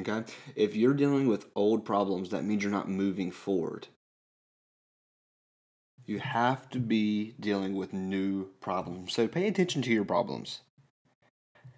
Okay? 0.00 0.32
If 0.54 0.76
you're 0.76 0.94
dealing 0.94 1.28
with 1.28 1.46
old 1.54 1.84
problems, 1.84 2.30
that 2.30 2.44
means 2.44 2.62
you're 2.62 2.72
not 2.72 2.88
moving 2.88 3.30
forward. 3.30 3.88
You 6.04 6.20
have 6.20 6.70
to 6.70 6.78
be 6.78 7.34
dealing 7.40 7.74
with 7.74 7.92
new 7.92 8.50
problems. 8.60 9.12
So 9.12 9.26
pay 9.26 9.48
attention 9.48 9.82
to 9.82 9.90
your 9.90 10.04
problems. 10.04 10.60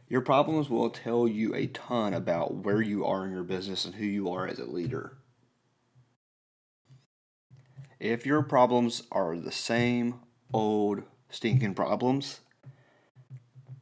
Your 0.09 0.21
problems 0.21 0.71
will 0.71 0.91
tell 0.91 1.29
you 1.29 1.55
a 1.55 1.67
ton 1.67 2.15
about 2.15 2.55
where 2.55 2.81
you 2.81 3.05
are 3.05 3.27
in 3.27 3.33
your 3.33 3.43
business 3.43 3.85
and 3.85 3.95
who 3.95 4.05
you 4.05 4.31
are 4.31 4.47
as 4.47 4.59
a 4.59 4.65
leader. 4.65 5.19
If 8.01 8.25
your 8.25 8.43
problems 8.43 9.03
are 9.11 9.37
the 9.37 9.53
same 9.53 10.21
old 10.53 11.03
stinking 11.31 11.75
problems, 11.75 12.41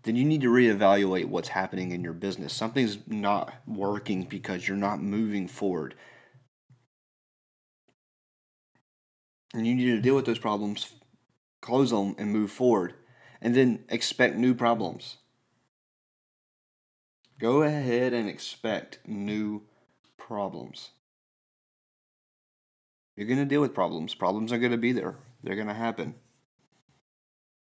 then 0.06 0.14
you 0.14 0.24
need 0.24 0.42
to 0.42 0.52
reevaluate 0.52 1.24
what's 1.24 1.48
happening 1.48 1.90
in 1.90 2.04
your 2.04 2.12
business. 2.12 2.52
Something's 2.52 2.98
not 3.08 3.52
working 3.66 4.22
because 4.22 4.68
you're 4.68 4.76
not 4.76 5.02
moving 5.02 5.48
forward. 5.48 5.96
And 9.52 9.66
you 9.66 9.74
need 9.74 9.86
to 9.86 10.00
deal 10.00 10.14
with 10.14 10.24
those 10.24 10.38
problems, 10.38 10.92
close 11.60 11.90
them, 11.90 12.14
and 12.18 12.32
move 12.32 12.52
forward. 12.52 12.94
And 13.40 13.52
then 13.56 13.84
expect 13.88 14.36
new 14.36 14.54
problems. 14.54 15.16
Go 17.40 17.62
ahead 17.62 18.12
and 18.12 18.28
expect 18.28 19.00
new 19.08 19.62
problems. 20.18 20.90
You're 23.16 23.26
going 23.26 23.40
to 23.40 23.44
deal 23.44 23.60
with 23.60 23.74
problems. 23.74 24.14
Problems 24.14 24.52
are 24.52 24.58
going 24.58 24.70
to 24.70 24.78
be 24.78 24.92
there, 24.92 25.16
they're 25.42 25.56
going 25.56 25.66
to 25.66 25.74
happen. 25.74 26.14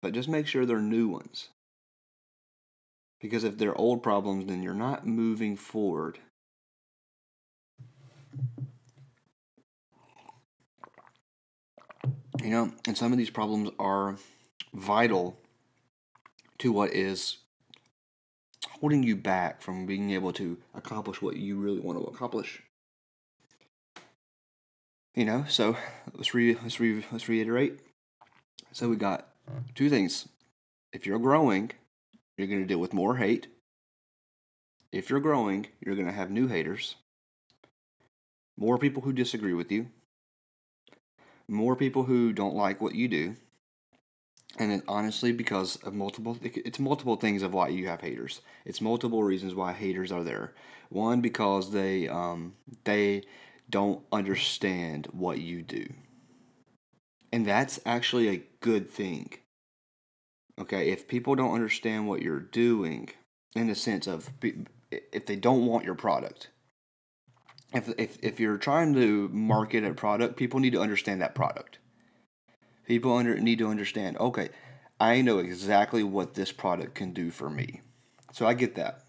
But 0.03 0.13
just 0.13 0.29
make 0.29 0.47
sure 0.47 0.67
they're 0.67 0.79
new 0.79 1.09
ones. 1.09 1.49
Because 3.21 3.45
if 3.45 3.59
they're 3.59 3.77
old 3.77 4.03
problems, 4.03 4.47
then 4.47 4.63
you're 4.63 4.75
not 4.75 5.07
moving 5.07 5.57
forward. 5.57 6.19
You 12.43 12.51
know, 12.51 12.73
and 12.87 12.97
some 12.97 13.13
of 13.13 13.19
these 13.19 13.31
problems 13.31 13.71
are 13.79 14.17
vital 14.73 15.37
to 16.59 16.73
what 16.73 16.93
is 16.93 17.39
holding 18.81 19.03
you 19.03 19.17
back 19.17 19.61
from 19.61 19.87
being 19.87 20.11
able 20.11 20.33
to 20.35 20.57
accomplish 20.75 21.21
what 21.21 21.37
you 21.37 21.57
really 21.57 21.81
want 21.81 21.99
to 21.99 22.05
accomplish. 22.05 22.63
You 25.15 25.25
know, 25.25 25.45
so 25.49 25.77
let's 26.15 26.33
re 26.33 26.57
let's 26.63 26.79
re 26.79 27.05
let's 27.11 27.29
reiterate. 27.29 27.81
So 28.71 28.89
we 28.89 28.97
got 28.97 29.29
two 29.75 29.91
things. 29.91 30.29
If 30.93 31.07
you're 31.07 31.19
growing, 31.19 31.73
you're 32.39 32.47
going 32.47 32.63
to 32.63 32.67
deal 32.67 32.79
with 32.79 32.95
more 32.95 33.17
hate. 33.17 33.49
if 34.93 35.11
you're 35.11 35.21
growing, 35.21 35.67
you're 35.81 35.97
going 35.97 36.07
to 36.07 36.13
have 36.13 36.31
new 36.31 36.49
haters, 36.49 36.95
more 38.57 38.79
people 38.79 39.03
who 39.03 39.13
disagree 39.13 39.53
with 39.53 39.71
you, 39.71 39.89
more 41.49 41.77
people 41.77 42.05
who 42.05 42.33
don't 42.33 42.55
like 42.55 42.81
what 42.81 42.95
you 42.95 43.09
do. 43.09 43.37
And 44.59 44.83
honestly, 44.89 45.33
because 45.33 45.77
of 45.77 45.95
multiple, 45.95 46.39
it's 46.43 46.79
multiple 46.79 47.17
things 47.17 47.43
of 47.43 47.53
why 47.55 47.69
you 47.69 47.87
have 47.89 48.01
haters. 48.01 48.41
It's 48.65 48.81
multiple 48.81 49.23
reasons 49.23 49.55
why 49.55 49.73
haters 49.73 50.11
are 50.11 50.25
there. 50.25 50.55
One, 50.89 51.21
because 51.21 51.71
they 51.73 52.09
um, 52.09 52.55
they 52.85 53.25
don't 53.69 54.03
understand 54.11 55.09
what 55.13 55.39
you 55.39 55.63
do, 55.63 55.87
and 57.31 57.47
that's 57.47 57.79
actually 57.85 58.29
a 58.29 58.43
good 58.61 58.91
thing. 58.91 59.35
Okay, 60.59 60.91
if 60.91 61.07
people 61.07 61.37
don't 61.37 61.55
understand 61.55 62.09
what 62.09 62.23
you're 62.23 62.41
doing, 62.41 63.11
in 63.55 63.69
the 63.69 63.75
sense 63.75 64.07
of 64.07 64.31
if 64.91 65.27
they 65.27 65.37
don't 65.37 65.67
want 65.67 65.85
your 65.85 65.95
product, 65.95 66.51
if, 67.73 67.89
if, 67.99 68.19
if 68.23 68.41
you're 68.41 68.59
trying 68.59 68.95
to 68.95 69.29
market 69.29 69.85
a 69.85 69.95
product, 69.95 70.37
people 70.37 70.61
need 70.61 70.73
to 70.73 70.81
understand 70.81 71.21
that 71.21 71.35
product. 71.35 71.79
People 72.87 73.15
under, 73.15 73.39
need 73.39 73.59
to 73.59 73.69
understand, 73.69 74.17
okay, 74.19 74.49
I 74.99 75.21
know 75.21 75.39
exactly 75.39 76.03
what 76.03 76.35
this 76.35 76.51
product 76.51 76.95
can 76.95 77.13
do 77.13 77.31
for 77.31 77.51
me. 77.51 77.83
So 78.33 78.47
I 78.47 78.55
get 78.55 78.75
that. 78.77 79.05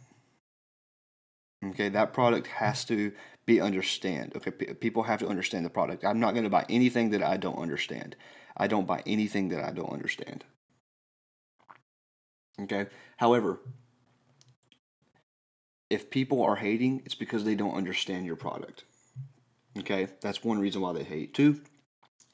Okay, 1.66 1.90
that 1.90 2.14
product 2.14 2.48
has 2.48 2.86
to 2.86 3.12
be 3.46 3.60
understand. 3.60 4.34
Okay, 4.36 4.52
p- 4.52 4.74
people 4.74 5.04
have 5.04 5.20
to 5.20 5.28
understand 5.28 5.66
the 5.66 5.70
product. 5.70 6.06
I'm 6.06 6.20
not 6.20 6.34
going 6.34 6.44
to 6.44 6.50
buy 6.50 6.66
anything 6.70 7.10
that 7.12 7.24
I 7.24 7.38
don't 7.38 7.58
understand. 7.58 8.16
I 8.56 8.68
don't 8.68 8.88
buy 8.88 9.02
anything 9.06 9.50
that 9.50 9.64
I 9.64 9.72
don't 9.72 9.92
understand. 9.92 10.46
Okay. 12.64 12.88
However, 13.18 13.60
if 15.90 16.10
people 16.10 16.44
are 16.44 16.56
hating, 16.56 17.02
it's 17.06 17.16
because 17.16 17.44
they 17.44 17.56
don't 17.56 17.74
understand 17.76 18.26
your 18.26 18.36
product. 18.36 18.84
Okay, 19.78 20.08
that's 20.22 20.44
one 20.44 20.60
reason 20.60 20.82
why 20.82 20.94
they 20.94 21.04
hate. 21.04 21.34
Two, 21.34 21.62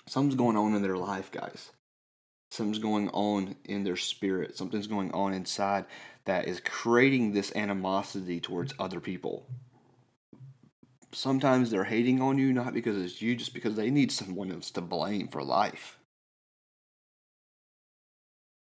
something's 0.07 0.35
going 0.35 0.57
on 0.57 0.73
in 0.73 0.81
their 0.81 0.97
life, 0.97 1.31
guys. 1.31 1.71
Something's 2.51 2.79
going 2.79 3.09
on 3.09 3.55
in 3.65 3.83
their 3.83 3.97
spirit. 3.97 4.57
Something's 4.57 4.87
going 4.87 5.11
on 5.11 5.33
inside 5.33 5.85
that 6.25 6.47
is 6.47 6.61
creating 6.63 7.33
this 7.33 7.55
animosity 7.55 8.39
towards 8.39 8.73
other 8.79 8.99
people. 8.99 9.45
Sometimes 11.11 11.71
they're 11.71 11.85
hating 11.85 12.21
on 12.21 12.37
you 12.37 12.51
not 12.51 12.73
because 12.73 12.97
it's 12.97 13.21
you, 13.21 13.35
just 13.35 13.53
because 13.53 13.75
they 13.75 13.89
need 13.89 14.11
someone 14.11 14.51
else 14.51 14.71
to 14.71 14.81
blame 14.81 15.27
for 15.27 15.43
life. 15.43 15.97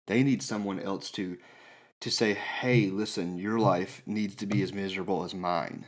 They 0.06 0.22
need 0.22 0.42
someone 0.42 0.80
else 0.80 1.10
to 1.12 1.38
to 2.00 2.10
say, 2.10 2.34
hey, 2.34 2.86
listen, 2.90 3.38
your 3.38 3.60
life 3.60 4.02
needs 4.06 4.34
to 4.34 4.44
be 4.44 4.60
as 4.60 4.72
miserable 4.72 5.22
as 5.22 5.32
mine. 5.34 5.86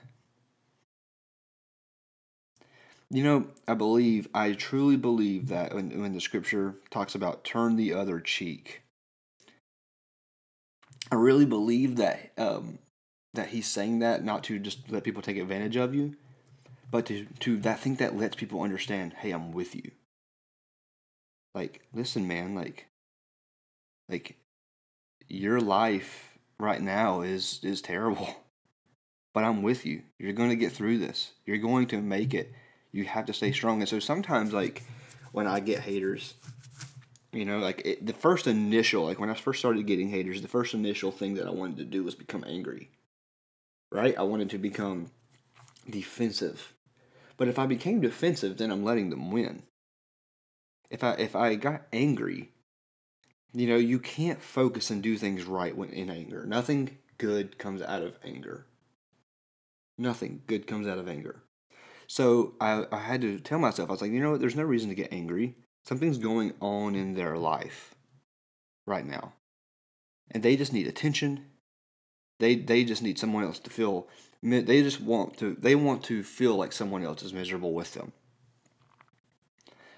You 3.10 3.24
know, 3.24 3.46
I 3.66 3.74
believe, 3.74 4.28
I 4.32 4.52
truly 4.52 4.96
believe 4.96 5.48
that 5.48 5.74
when, 5.74 6.00
when 6.00 6.14
the 6.14 6.20
scripture 6.20 6.76
talks 6.90 7.16
about 7.16 7.42
turn 7.42 7.74
the 7.74 7.92
other 7.92 8.20
cheek, 8.20 8.82
I 11.10 11.16
really 11.16 11.44
believe 11.44 11.96
that 11.96 12.32
um, 12.38 12.78
that 13.34 13.48
he's 13.48 13.66
saying 13.66 13.98
that 13.98 14.24
not 14.24 14.44
to 14.44 14.58
just 14.58 14.90
let 14.90 15.04
people 15.04 15.22
take 15.22 15.36
advantage 15.36 15.76
of 15.76 15.94
you, 15.94 16.16
but 16.90 17.06
to 17.06 17.26
to 17.40 17.60
I 17.64 17.74
think 17.74 17.98
that 17.98 18.16
lets 18.16 18.36
people 18.36 18.62
understand, 18.62 19.14
hey, 19.14 19.32
I'm 19.32 19.52
with 19.52 19.74
you. 19.74 19.90
Like, 21.54 21.82
listen, 21.92 22.26
man, 22.26 22.54
like, 22.54 22.86
like 24.08 24.36
your 25.28 25.60
life 25.60 26.38
right 26.58 26.80
now 26.80 27.22
is 27.22 27.60
is 27.62 27.82
terrible. 27.82 28.36
But 29.32 29.44
I'm 29.44 29.62
with 29.62 29.84
you. 29.84 30.02
You're 30.18 30.32
going 30.32 30.50
to 30.50 30.56
get 30.56 30.72
through 30.72 30.98
this. 30.98 31.32
You're 31.44 31.58
going 31.58 31.88
to 31.88 32.00
make 32.00 32.34
it. 32.34 32.52
You 32.92 33.04
have 33.04 33.26
to 33.26 33.32
stay 33.32 33.50
strong. 33.50 33.80
And 33.80 33.88
so 33.88 33.98
sometimes 33.98 34.52
like 34.52 34.84
when 35.32 35.48
I 35.48 35.58
get 35.58 35.80
haters, 35.80 36.34
you 37.32 37.44
know, 37.44 37.58
like 37.58 37.82
it, 37.84 38.06
the 38.06 38.12
first 38.12 38.46
initial, 38.46 39.04
like 39.04 39.18
when 39.18 39.30
I 39.30 39.34
first 39.34 39.58
started 39.58 39.88
getting 39.88 40.08
haters, 40.08 40.40
the 40.40 40.46
first 40.46 40.72
initial 40.72 41.10
thing 41.10 41.34
that 41.34 41.48
I 41.48 41.50
wanted 41.50 41.78
to 41.78 41.84
do 41.84 42.04
was 42.04 42.14
become 42.14 42.44
angry. 42.46 42.90
Right? 43.90 44.16
I 44.16 44.22
wanted 44.22 44.50
to 44.50 44.58
become 44.58 45.10
defensive. 45.90 46.72
But 47.36 47.48
if 47.48 47.58
I 47.58 47.66
became 47.66 48.00
defensive, 48.00 48.56
then 48.56 48.70
I'm 48.70 48.84
letting 48.84 49.10
them 49.10 49.32
win. 49.32 49.64
If 50.90 51.02
I 51.02 51.14
if 51.14 51.34
I 51.34 51.56
got 51.56 51.82
angry, 51.92 52.52
you 53.54 53.68
know, 53.68 53.76
you 53.76 54.00
can't 54.00 54.42
focus 54.42 54.90
and 54.90 55.02
do 55.02 55.16
things 55.16 55.44
right 55.44 55.76
when 55.76 55.90
in 55.90 56.10
anger. 56.10 56.44
Nothing 56.44 56.98
good 57.18 57.56
comes 57.56 57.80
out 57.80 58.02
of 58.02 58.18
anger. 58.24 58.66
Nothing 59.96 60.42
good 60.48 60.66
comes 60.66 60.88
out 60.88 60.98
of 60.98 61.08
anger. 61.08 61.44
So 62.08 62.54
I, 62.60 62.84
I 62.90 62.98
had 62.98 63.20
to 63.20 63.38
tell 63.38 63.60
myself, 63.60 63.88
I 63.88 63.92
was 63.92 64.02
like, 64.02 64.10
you 64.10 64.20
know 64.20 64.32
what, 64.32 64.40
there's 64.40 64.56
no 64.56 64.64
reason 64.64 64.88
to 64.88 64.96
get 64.96 65.12
angry. 65.12 65.54
Something's 65.84 66.18
going 66.18 66.54
on 66.60 66.96
in 66.96 67.14
their 67.14 67.36
life 67.36 67.94
right 68.86 69.06
now. 69.06 69.34
And 70.32 70.42
they 70.42 70.56
just 70.56 70.72
need 70.72 70.88
attention. 70.88 71.46
They 72.40 72.56
they 72.56 72.84
just 72.84 73.02
need 73.02 73.18
someone 73.18 73.44
else 73.44 73.60
to 73.60 73.70
feel 73.70 74.08
they 74.42 74.82
just 74.82 75.00
want 75.00 75.36
to 75.38 75.54
they 75.54 75.76
want 75.76 76.02
to 76.04 76.22
feel 76.22 76.56
like 76.56 76.72
someone 76.72 77.04
else 77.04 77.22
is 77.22 77.32
miserable 77.32 77.72
with 77.72 77.94
them. 77.94 78.12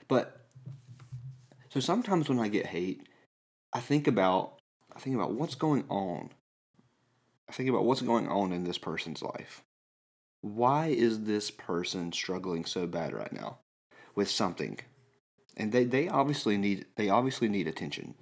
But 0.08 0.46
so 1.70 1.80
sometimes 1.80 2.28
when 2.28 2.38
I 2.38 2.48
get 2.48 2.66
hate, 2.66 3.08
I 3.76 3.80
think 3.80 4.06
about 4.06 4.54
I 4.94 5.00
think 5.00 5.16
about 5.16 5.34
what's 5.34 5.54
going 5.54 5.84
on. 5.90 6.30
I 7.46 7.52
think 7.52 7.68
about 7.68 7.84
what's 7.84 8.00
going 8.00 8.26
on 8.26 8.50
in 8.50 8.64
this 8.64 8.78
person's 8.78 9.20
life. 9.20 9.62
Why 10.40 10.86
is 10.86 11.24
this 11.24 11.50
person 11.50 12.10
struggling 12.10 12.64
so 12.64 12.86
bad 12.86 13.12
right 13.12 13.30
now 13.30 13.58
with 14.14 14.30
something? 14.30 14.78
And 15.58 15.72
they, 15.72 15.84
they 15.84 16.08
obviously 16.08 16.56
need 16.56 16.86
they 16.96 17.10
obviously 17.10 17.50
need 17.50 17.68
attention. 17.68 18.14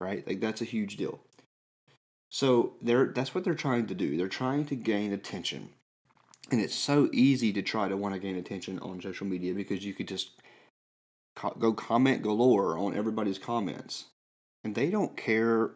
Right? 0.00 0.26
Like 0.26 0.40
that's 0.40 0.60
a 0.60 0.64
huge 0.64 0.96
deal. 0.96 1.20
So 2.28 2.72
they're 2.82 3.06
that's 3.06 3.36
what 3.36 3.44
they're 3.44 3.54
trying 3.54 3.86
to 3.86 3.94
do. 3.94 4.16
They're 4.16 4.26
trying 4.26 4.64
to 4.64 4.74
gain 4.74 5.12
attention. 5.12 5.68
And 6.50 6.60
it's 6.60 6.74
so 6.74 7.08
easy 7.12 7.52
to 7.52 7.62
try 7.62 7.88
to 7.88 7.96
want 7.96 8.14
to 8.14 8.20
gain 8.20 8.34
attention 8.34 8.80
on 8.80 9.00
social 9.00 9.28
media 9.28 9.54
because 9.54 9.84
you 9.84 9.94
could 9.94 10.08
just 10.08 10.32
go 11.60 11.72
comment 11.72 12.22
galore 12.22 12.76
on 12.76 12.96
everybody's 12.96 13.38
comments 13.38 14.06
and 14.64 14.74
they 14.74 14.90
don't 14.90 15.16
care 15.16 15.70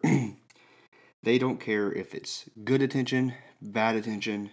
they 1.23 1.37
don't 1.37 1.59
care 1.59 1.91
if 1.91 2.13
it's 2.13 2.49
good 2.63 2.81
attention 2.81 3.33
bad 3.61 3.95
attention. 3.95 4.51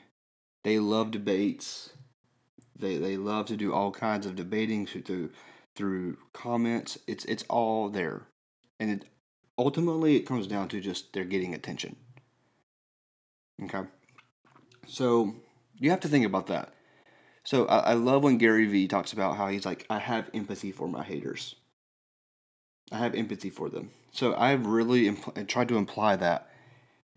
They 0.64 0.79
love 0.79 1.11
debates. 1.11 1.90
They 2.79 2.97
they 2.97 3.16
love 3.16 3.47
to 3.47 3.57
do 3.57 3.73
all 3.73 3.90
kinds 3.90 4.27
of 4.27 4.37
debating 4.37 4.87
through 4.87 5.31
through 5.75 6.18
comments. 6.33 6.99
It's 7.07 7.25
it's 7.27 7.45
all 7.49 7.88
there. 7.88 8.23
And 8.81 8.90
it 8.90 9.05
ultimately 9.59 10.16
it 10.16 10.27
comes 10.27 10.47
down 10.47 10.68
to 10.68 10.81
just 10.81 11.12
they're 11.12 11.25
getting 11.25 11.55
attention. 11.55 11.97
Okay? 13.64 13.83
So 14.87 15.35
you 15.79 15.90
have 15.90 16.01
to 16.01 16.09
think 16.09 16.27
about 16.27 16.49
that. 16.49 16.73
So 17.45 17.66
I, 17.66 17.79
I 17.79 17.92
love 17.95 18.23
when 18.23 18.38
gary 18.38 18.66
vee 18.66 18.88
talks 18.88 19.12
about 19.12 19.37
how 19.37 19.49
he's 19.49 19.66
like 19.66 19.85
i 19.90 19.99
have 19.99 20.31
empathy 20.33 20.73
for 20.73 20.88
my 20.88 21.03
haters. 21.03 21.57
I 22.90 22.99
have 22.99 23.14
empathy 23.14 23.51
for 23.51 23.68
them. 23.68 23.90
So 24.12 24.35
I've 24.37 24.66
really 24.66 25.11
impl- 25.11 25.46
tried 25.48 25.68
to 25.68 25.77
imply 25.77 26.16
that 26.16 26.51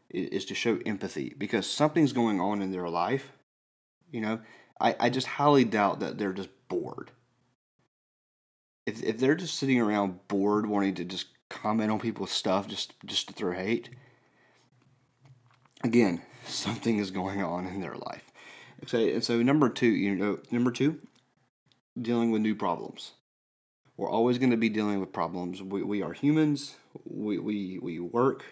is 0.10 0.45
to 0.45 0.55
show 0.55 0.79
empathy 0.86 1.36
because 1.38 1.69
something's 1.69 2.13
going 2.13 2.39
on 2.39 2.62
in 2.62 2.71
their 2.71 2.88
life. 2.88 3.34
You 4.12 4.21
know, 4.21 4.39
I, 4.79 4.95
I 4.99 5.10
just 5.10 5.27
highly 5.27 5.65
doubt 5.65 5.99
that 5.99 6.17
they're 6.17 6.34
just 6.34 6.49
bored. 6.69 7.12
If, 8.86 9.03
if 9.03 9.17
they're 9.17 9.36
just 9.36 9.55
sitting 9.55 9.81
around 9.81 10.27
bored, 10.29 10.67
wanting 10.67 10.95
to 10.95 11.05
just 11.05 11.27
comment 11.49 11.91
on 11.91 11.99
people's 11.99 12.31
stuff 12.31 12.67
just, 12.67 12.93
just 13.05 13.27
to 13.27 13.34
throw 13.34 13.53
hate, 13.53 13.89
again, 15.84 16.21
something 16.45 16.97
is 16.97 17.12
going 17.12 17.43
on 17.43 17.67
in 17.67 17.81
their 17.81 17.95
life. 17.95 18.31
So, 18.88 18.99
and 18.99 19.23
so 19.23 19.41
number 19.41 19.67
two, 19.67 19.88
you 19.88 20.15
know, 20.15 20.39
number 20.49 20.71
two, 20.71 20.99
dealing 21.99 22.31
with 22.31 22.41
new 22.41 22.55
problems. 22.55 23.12
We're 23.97 24.10
always 24.10 24.38
going 24.38 24.51
to 24.51 24.58
be 24.58 24.69
dealing 24.69 24.99
with 24.99 25.13
problems. 25.13 25.62
We, 25.62 25.84
we 25.84 26.01
are 26.01 26.12
humans. 26.12 26.75
We, 27.05 27.39
we, 27.39 27.79
we 27.81 27.99
work. 27.99 28.43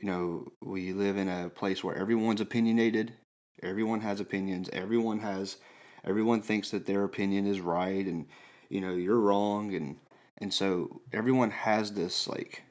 You 0.00 0.08
know, 0.08 0.52
we 0.60 0.92
live 0.92 1.16
in 1.16 1.28
a 1.28 1.48
place 1.48 1.82
where 1.82 1.96
everyone's 1.96 2.40
opinionated. 2.40 3.14
Everyone 3.62 4.00
has 4.00 4.20
opinions. 4.20 4.68
Everyone 4.72 5.20
has, 5.20 5.56
everyone 6.04 6.42
thinks 6.42 6.70
that 6.70 6.86
their 6.86 7.04
opinion 7.04 7.46
is 7.46 7.60
right 7.60 8.06
and, 8.06 8.26
you 8.68 8.80
know, 8.80 8.92
you're 8.92 9.18
wrong. 9.18 9.74
And, 9.74 9.96
and 10.38 10.52
so 10.52 11.00
everyone 11.12 11.50
has 11.50 11.92
this 11.92 12.28
like 12.28 12.62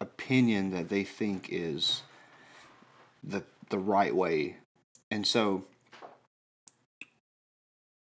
opinion 0.00 0.70
that 0.72 0.88
they 0.88 1.04
think 1.04 1.48
is 1.50 2.02
the, 3.22 3.44
the 3.70 3.78
right 3.78 4.14
way. 4.14 4.56
And 5.10 5.26
so 5.26 5.64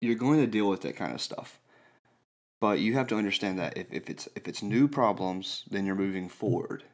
you're 0.01 0.15
going 0.15 0.41
to 0.41 0.47
deal 0.47 0.69
with 0.69 0.83
that 0.83 0.97
kind 0.97 1.13
of 1.13 1.21
stuff. 1.21 1.59
But 2.63 2.79
you 2.79 2.95
have 2.95 3.09
to 3.09 3.17
understand 3.17 3.59
that 3.59 3.77
if, 3.77 3.93
if 3.93 4.09
it's 4.09 4.29
if 4.37 4.47
it's 4.47 4.63
new 4.63 4.87
problems, 4.87 5.65
then 5.69 5.85
you're 5.85 5.97
moving 5.97 6.29
forward. 6.29 6.85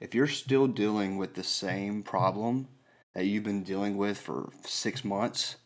If 0.00 0.16
you're 0.16 0.26
still 0.26 0.66
dealing 0.66 1.16
with 1.16 1.34
the 1.34 1.44
same 1.44 2.02
problem, 2.02 2.66
that 3.14 3.26
you've 3.26 3.44
been 3.44 3.62
dealing 3.62 3.96
with 3.96 4.18
for 4.18 4.50
six 4.66 5.04
months, 5.04 5.58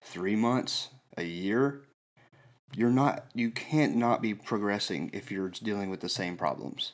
three 0.00 0.34
months, 0.34 0.88
a 1.18 1.24
year, 1.24 1.82
you're 2.74 2.88
not, 2.88 3.26
you 3.34 3.50
can't 3.50 3.96
not 3.96 4.22
be 4.22 4.32
progressing 4.32 5.10
if 5.12 5.30
you're 5.30 5.50
dealing 5.50 5.90
with 5.90 6.00
the 6.00 6.08
same 6.08 6.38
problems. 6.38 6.92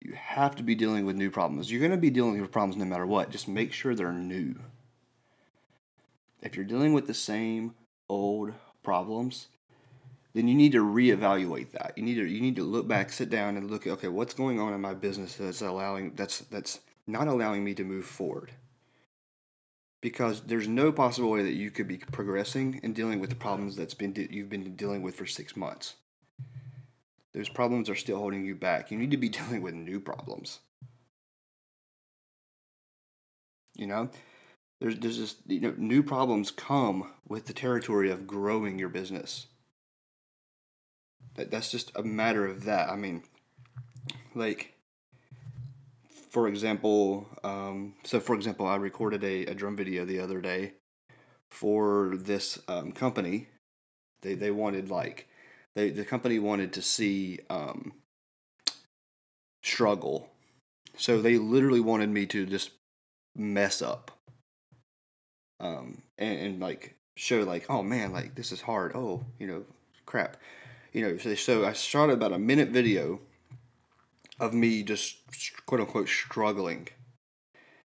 You 0.00 0.12
have 0.12 0.54
to 0.54 0.62
be 0.62 0.76
dealing 0.76 1.04
with 1.04 1.16
new 1.16 1.32
problems. 1.32 1.68
You're 1.68 1.80
going 1.80 1.90
to 1.90 1.96
be 1.96 2.10
dealing 2.10 2.40
with 2.40 2.52
problems 2.52 2.76
no 2.76 2.84
matter 2.84 3.06
what. 3.06 3.30
Just 3.30 3.48
make 3.48 3.72
sure 3.72 3.96
they're 3.96 4.12
new. 4.12 4.54
If 6.42 6.54
you're 6.54 6.64
dealing 6.64 6.92
with 6.92 7.08
the 7.08 7.12
same 7.12 7.74
old 8.08 8.52
problems, 8.84 9.48
then 10.32 10.46
you 10.46 10.54
need 10.54 10.72
to 10.72 10.84
reevaluate 10.84 11.72
that. 11.72 11.92
You 11.96 12.04
need 12.04 12.14
to 12.14 12.26
you 12.26 12.40
need 12.40 12.56
to 12.56 12.62
look 12.62 12.86
back, 12.86 13.12
sit 13.12 13.30
down, 13.30 13.56
and 13.56 13.70
look. 13.70 13.86
Okay, 13.86 14.08
what's 14.08 14.34
going 14.34 14.60
on 14.60 14.72
in 14.72 14.80
my 14.80 14.94
business 14.94 15.34
that's 15.34 15.60
allowing 15.60 16.14
that's 16.14 16.38
that's 16.40 16.80
not 17.06 17.28
allowing 17.28 17.64
me 17.64 17.74
to 17.74 17.84
move 17.84 18.04
forward? 18.04 18.52
Because 20.00 20.42
there's 20.42 20.68
no 20.68 20.92
possible 20.92 21.30
way 21.30 21.42
that 21.42 21.54
you 21.54 21.70
could 21.70 21.88
be 21.88 21.98
progressing 21.98 22.80
and 22.82 22.94
dealing 22.94 23.20
with 23.20 23.30
the 23.30 23.36
problems 23.36 23.76
that's 23.76 23.94
been 23.94 24.14
you've 24.30 24.48
been 24.48 24.76
dealing 24.76 25.02
with 25.02 25.16
for 25.16 25.26
six 25.26 25.56
months. 25.56 25.94
Those 27.34 27.48
problems 27.48 27.88
are 27.88 27.96
still 27.96 28.18
holding 28.18 28.44
you 28.44 28.54
back. 28.54 28.90
You 28.90 28.98
need 28.98 29.10
to 29.10 29.16
be 29.16 29.28
dealing 29.40 29.62
with 29.62 29.74
new 29.74 30.00
problems. 30.00 30.60
You 33.74 33.86
know, 33.86 34.10
there's 34.80 34.96
there's 34.98 35.16
just 35.16 35.38
you 35.48 35.60
know 35.60 35.74
new 35.76 36.04
problems 36.04 36.52
come 36.52 37.10
with 37.26 37.46
the 37.46 37.52
territory 37.52 38.10
of 38.10 38.28
growing 38.28 38.78
your 38.78 38.88
business. 38.88 39.46
That 41.36 41.50
that's 41.50 41.70
just 41.70 41.92
a 41.96 42.02
matter 42.02 42.46
of 42.46 42.64
that. 42.64 42.88
I 42.90 42.96
mean, 42.96 43.22
like 44.34 44.74
for 46.30 46.46
example, 46.46 47.26
um, 47.42 47.94
so 48.04 48.20
for 48.20 48.34
example, 48.34 48.66
I 48.66 48.76
recorded 48.76 49.24
a, 49.24 49.46
a 49.46 49.54
drum 49.54 49.76
video 49.76 50.04
the 50.04 50.20
other 50.20 50.40
day 50.40 50.74
for 51.50 52.12
this 52.16 52.58
um, 52.68 52.92
company. 52.92 53.48
They 54.22 54.34
they 54.34 54.50
wanted 54.50 54.90
like 54.90 55.28
they 55.74 55.90
the 55.90 56.04
company 56.04 56.38
wanted 56.38 56.72
to 56.74 56.82
see 56.82 57.40
um, 57.50 57.92
struggle, 59.62 60.30
so 60.96 61.20
they 61.20 61.36
literally 61.36 61.80
wanted 61.80 62.10
me 62.10 62.26
to 62.26 62.46
just 62.46 62.70
mess 63.36 63.82
up, 63.82 64.10
um, 65.58 66.02
and, 66.18 66.38
and 66.38 66.60
like 66.60 66.94
show 67.16 67.40
like 67.40 67.66
oh 67.68 67.82
man 67.82 68.12
like 68.12 68.34
this 68.34 68.50
is 68.50 68.62
hard 68.62 68.92
oh 68.94 69.22
you 69.38 69.46
know 69.46 69.62
crap 70.06 70.38
you 70.92 71.02
know 71.02 71.16
so, 71.18 71.34
so 71.34 71.66
I 71.66 71.72
shot 71.72 72.10
about 72.10 72.32
a 72.32 72.38
minute 72.38 72.70
video 72.70 73.20
of 74.40 74.54
me 74.54 74.82
just 74.82 75.18
quote 75.66 75.80
unquote 75.80 76.08
struggling. 76.08 76.88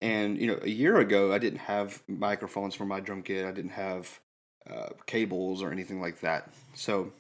And 0.02 0.38
you 0.38 0.48
know, 0.48 0.58
a 0.60 0.68
year 0.68 0.98
ago, 0.98 1.32
I 1.32 1.38
didn't 1.38 1.60
have 1.60 2.02
microphones 2.08 2.74
for 2.74 2.84
my 2.84 2.98
drum 2.98 3.22
kit. 3.22 3.46
I 3.46 3.52
didn't 3.52 3.70
have 3.70 4.18
uh, 4.68 4.90
cables 5.06 5.62
or 5.62 5.70
anything 5.70 6.00
like 6.00 6.20
that. 6.20 6.50
So 6.74 7.12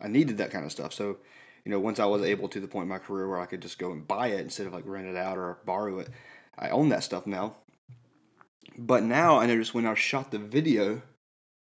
I 0.00 0.08
needed 0.08 0.38
that 0.38 0.50
kind 0.50 0.66
of 0.66 0.72
stuff. 0.72 0.92
So, 0.92 1.16
you 1.64 1.72
know, 1.72 1.80
once 1.80 1.98
I 1.98 2.04
was 2.04 2.22
able 2.22 2.48
to 2.50 2.60
the 2.60 2.68
point 2.68 2.84
in 2.84 2.88
my 2.90 2.98
career 2.98 3.26
where 3.26 3.40
I 3.40 3.46
could 3.46 3.62
just 3.62 3.78
go 3.78 3.90
and 3.92 4.06
buy 4.06 4.28
it 4.28 4.40
instead 4.40 4.66
of 4.66 4.74
like 4.74 4.86
rent 4.86 5.08
it 5.08 5.16
out 5.16 5.38
or 5.38 5.58
borrow 5.64 5.98
it, 5.98 6.08
I 6.58 6.68
own 6.68 6.90
that 6.90 7.04
stuff 7.04 7.26
now. 7.26 7.56
But 8.76 9.02
now 9.02 9.38
I 9.38 9.46
noticed 9.46 9.74
when 9.74 9.86
I 9.86 9.94
shot 9.94 10.30
the 10.30 10.38
video 10.38 11.02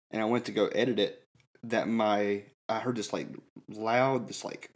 and 0.10 0.22
I 0.22 0.26
went 0.26 0.46
to 0.46 0.52
go 0.52 0.68
edit 0.68 1.00
it, 1.00 1.28
that 1.64 1.88
my 1.88 2.44
I 2.70 2.80
heard 2.80 2.96
this 2.96 3.14
like 3.14 3.28
loud, 3.70 4.28
this 4.28 4.46
like 4.46 4.72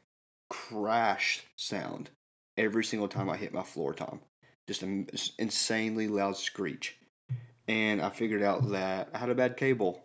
crash 0.49 1.43
sound 1.55 2.09
every 2.57 2.83
single 2.83 3.07
time 3.07 3.29
I 3.29 3.37
hit 3.37 3.53
my 3.53 3.63
floor 3.63 3.93
tom. 3.93 4.19
Just 4.67 4.83
an 4.83 5.09
insanely 5.37 6.07
loud 6.07 6.37
screech. 6.37 6.97
And 7.67 8.01
I 8.01 8.09
figured 8.09 8.41
out 8.41 8.69
that 8.71 9.09
I 9.13 9.17
had 9.17 9.29
a 9.29 9.35
bad 9.35 9.57
cable 9.57 10.03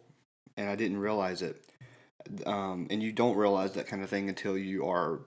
and 0.56 0.68
I 0.68 0.76
didn't 0.76 0.98
realize 0.98 1.42
it 1.42 1.62
um, 2.46 2.86
and 2.90 3.02
you 3.02 3.12
don't 3.12 3.36
realize 3.36 3.72
that 3.72 3.86
kind 3.86 4.02
of 4.02 4.10
thing 4.10 4.28
until 4.28 4.56
you 4.56 4.86
are 4.86 5.20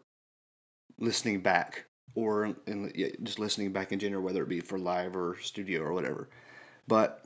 listening 0.99 1.41
back 1.41 1.85
or 2.15 2.55
in, 2.67 3.17
just 3.23 3.39
listening 3.39 3.71
back 3.71 3.91
in 3.91 3.99
general, 3.99 4.23
whether 4.23 4.43
it 4.43 4.49
be 4.49 4.59
for 4.59 4.77
live 4.77 5.15
or 5.15 5.37
studio 5.41 5.81
or 5.81 5.93
whatever. 5.93 6.29
But 6.87 7.25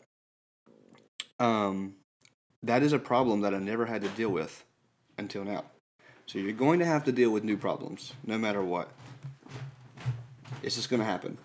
um, 1.39 1.95
that 2.63 2.83
is 2.83 2.93
a 2.93 2.99
problem 2.99 3.41
that 3.41 3.53
I 3.53 3.59
never 3.59 3.85
had 3.85 4.01
to 4.03 4.09
deal 4.09 4.29
with 4.29 4.63
until 5.17 5.43
now. 5.43 5.65
So 6.25 6.39
you're 6.39 6.53
going 6.53 6.79
to 6.79 6.85
have 6.85 7.03
to 7.05 7.11
deal 7.11 7.29
with 7.29 7.43
new 7.43 7.57
problems, 7.57 8.13
no 8.25 8.37
matter 8.37 8.63
what. 8.63 8.91
It's 10.63 10.75
just 10.75 10.89
going 10.89 11.01
to 11.01 11.05
happen. 11.05 11.37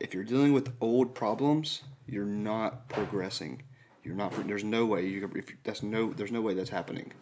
If 0.00 0.12
you're 0.12 0.24
dealing 0.24 0.52
with 0.52 0.74
old 0.80 1.14
problems, 1.14 1.82
you're 2.06 2.24
not 2.24 2.88
progressing. 2.88 3.62
You're 4.04 4.14
not. 4.14 4.32
There's 4.46 4.64
no 4.64 4.84
way 4.84 5.06
you. 5.06 5.30
If 5.34 5.46
that's 5.62 5.82
no. 5.82 6.12
There's 6.12 6.32
no 6.32 6.40
way 6.40 6.54
that's 6.54 6.70
happening. 6.70 7.12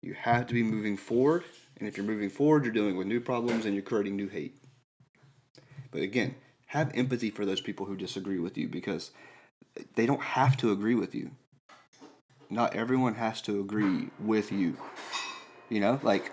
You 0.00 0.14
have 0.14 0.46
to 0.46 0.54
be 0.54 0.62
moving 0.62 0.96
forward, 0.96 1.44
and 1.78 1.88
if 1.88 1.96
you're 1.96 2.06
moving 2.06 2.30
forward, 2.30 2.64
you're 2.64 2.72
dealing 2.72 2.96
with 2.96 3.06
new 3.06 3.20
problems 3.20 3.64
and 3.66 3.74
you're 3.74 3.82
creating 3.82 4.16
new 4.16 4.28
hate. 4.28 4.56
But 5.90 6.02
again, 6.02 6.36
have 6.66 6.90
empathy 6.94 7.30
for 7.30 7.44
those 7.44 7.60
people 7.60 7.86
who 7.86 7.96
disagree 7.96 8.38
with 8.38 8.56
you 8.56 8.68
because 8.68 9.10
they 9.94 10.06
don't 10.06 10.22
have 10.22 10.56
to 10.58 10.72
agree 10.72 10.94
with 10.94 11.14
you. 11.14 11.32
Not 12.52 12.76
everyone 12.76 13.14
has 13.14 13.40
to 13.42 13.60
agree 13.60 14.10
with 14.20 14.52
you. 14.52 14.76
You 15.70 15.80
know, 15.80 15.98
like 16.02 16.32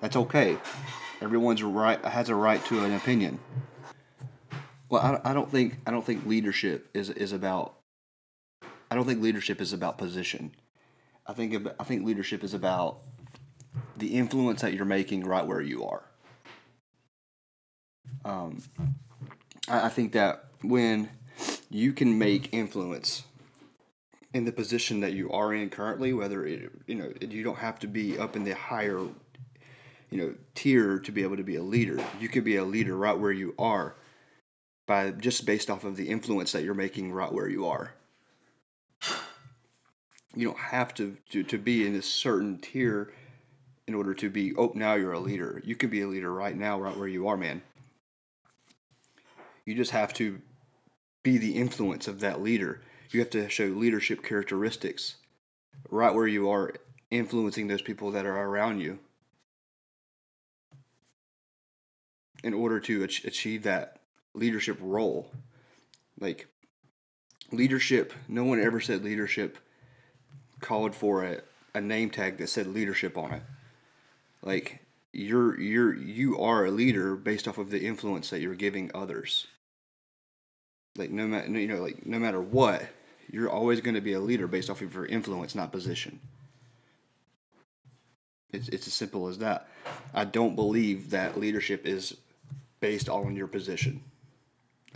that's 0.00 0.16
okay. 0.16 0.56
Everyone's 1.20 1.62
right 1.62 2.02
has 2.02 2.30
a 2.30 2.34
right 2.34 2.64
to 2.64 2.82
an 2.82 2.94
opinion. 2.94 3.38
Well, 4.88 5.20
I, 5.22 5.32
I 5.32 5.34
don't 5.34 5.50
think 5.50 5.76
I 5.86 5.90
don't 5.90 6.04
think 6.04 6.24
leadership 6.24 6.88
is 6.94 7.10
is 7.10 7.32
about. 7.32 7.74
I 8.90 8.94
don't 8.94 9.04
think 9.04 9.20
leadership 9.20 9.60
is 9.60 9.74
about 9.74 9.98
position. 9.98 10.52
I 11.26 11.34
think 11.34 11.68
I 11.78 11.84
think 11.84 12.06
leadership 12.06 12.42
is 12.42 12.54
about 12.54 13.00
the 13.98 14.16
influence 14.16 14.62
that 14.62 14.72
you're 14.72 14.86
making 14.86 15.24
right 15.24 15.46
where 15.46 15.60
you 15.60 15.84
are. 15.84 16.04
Um, 18.24 18.62
I, 19.68 19.86
I 19.86 19.88
think 19.90 20.12
that 20.12 20.46
when 20.62 21.10
you 21.68 21.92
can 21.92 22.18
make 22.18 22.54
influence 22.54 23.24
in 24.36 24.44
the 24.44 24.52
position 24.52 25.00
that 25.00 25.14
you 25.14 25.30
are 25.30 25.54
in 25.54 25.70
currently, 25.70 26.12
whether 26.12 26.46
it 26.46 26.70
you 26.86 26.94
know 26.94 27.12
you 27.20 27.42
don't 27.42 27.58
have 27.58 27.78
to 27.80 27.86
be 27.86 28.18
up 28.18 28.36
in 28.36 28.44
the 28.44 28.54
higher 28.54 28.98
you 30.10 30.18
know 30.18 30.34
tier 30.54 30.98
to 30.98 31.10
be 31.10 31.22
able 31.22 31.36
to 31.36 31.42
be 31.42 31.56
a 31.56 31.62
leader. 31.62 31.98
You 32.20 32.28
could 32.28 32.44
be 32.44 32.56
a 32.56 32.64
leader 32.64 32.96
right 32.96 33.18
where 33.18 33.32
you 33.32 33.54
are 33.58 33.96
by 34.86 35.10
just 35.10 35.44
based 35.46 35.68
off 35.68 35.84
of 35.84 35.96
the 35.96 36.08
influence 36.08 36.52
that 36.52 36.62
you're 36.62 36.74
making 36.74 37.12
right 37.12 37.32
where 37.32 37.48
you 37.48 37.66
are. 37.66 37.94
You 40.34 40.48
don't 40.48 40.58
have 40.58 40.92
to, 40.94 41.16
to, 41.30 41.42
to 41.44 41.56
be 41.56 41.86
in 41.86 41.94
a 41.94 42.02
certain 42.02 42.58
tier 42.58 43.12
in 43.88 43.94
order 43.94 44.12
to 44.14 44.28
be, 44.28 44.54
oh, 44.56 44.70
now 44.74 44.94
you're 44.94 45.14
a 45.14 45.18
leader. 45.18 45.62
You 45.64 45.74
can 45.76 45.88
be 45.88 46.02
a 46.02 46.06
leader 46.06 46.30
right 46.30 46.54
now, 46.54 46.78
right 46.78 46.96
where 46.96 47.08
you 47.08 47.26
are, 47.28 47.38
man. 47.38 47.62
You 49.64 49.74
just 49.74 49.92
have 49.92 50.12
to 50.14 50.40
be 51.26 51.38
the 51.38 51.56
influence 51.56 52.06
of 52.06 52.20
that 52.20 52.40
leader. 52.40 52.80
You 53.10 53.18
have 53.18 53.30
to 53.30 53.48
show 53.48 53.64
leadership 53.64 54.22
characteristics 54.22 55.16
right 55.90 56.14
where 56.14 56.28
you 56.28 56.48
are, 56.50 56.72
influencing 57.10 57.66
those 57.66 57.82
people 57.82 58.12
that 58.12 58.24
are 58.24 58.44
around 58.44 58.78
you 58.78 59.00
in 62.44 62.54
order 62.54 62.78
to 62.78 63.02
achieve 63.02 63.64
that 63.64 63.98
leadership 64.34 64.78
role. 64.80 65.32
Like 66.20 66.46
leadership, 67.50 68.12
no 68.28 68.44
one 68.44 68.60
ever 68.60 68.80
said 68.80 69.02
leadership 69.02 69.58
called 70.60 70.94
for 70.94 71.24
a, 71.24 71.40
a 71.74 71.80
name 71.80 72.10
tag 72.10 72.38
that 72.38 72.50
said 72.50 72.68
leadership 72.68 73.18
on 73.18 73.32
it. 73.32 73.42
Like 74.42 74.78
you're 75.12 75.58
you're 75.60 75.92
you 75.92 76.38
are 76.38 76.66
a 76.66 76.70
leader 76.70 77.16
based 77.16 77.48
off 77.48 77.58
of 77.58 77.70
the 77.70 77.84
influence 77.84 78.30
that 78.30 78.40
you're 78.40 78.54
giving 78.54 78.92
others. 78.94 79.48
Like 80.98 81.10
no 81.10 81.26
matter 81.26 81.48
you 81.48 81.68
know 81.68 81.82
like 81.82 82.06
no 82.06 82.18
matter 82.18 82.40
what, 82.40 82.82
you're 83.30 83.50
always 83.50 83.80
going 83.80 83.94
to 83.94 84.00
be 84.00 84.12
a 84.12 84.20
leader 84.20 84.46
based 84.46 84.70
off 84.70 84.82
of 84.82 84.94
your 84.94 85.06
influence, 85.06 85.54
not 85.54 85.72
position. 85.72 86.20
It's 88.52 88.68
it's 88.68 88.86
as 88.86 88.94
simple 88.94 89.28
as 89.28 89.38
that. 89.38 89.68
I 90.14 90.24
don't 90.24 90.56
believe 90.56 91.10
that 91.10 91.38
leadership 91.38 91.86
is 91.86 92.16
based 92.80 93.08
on 93.08 93.36
your 93.36 93.46
position. 93.46 94.02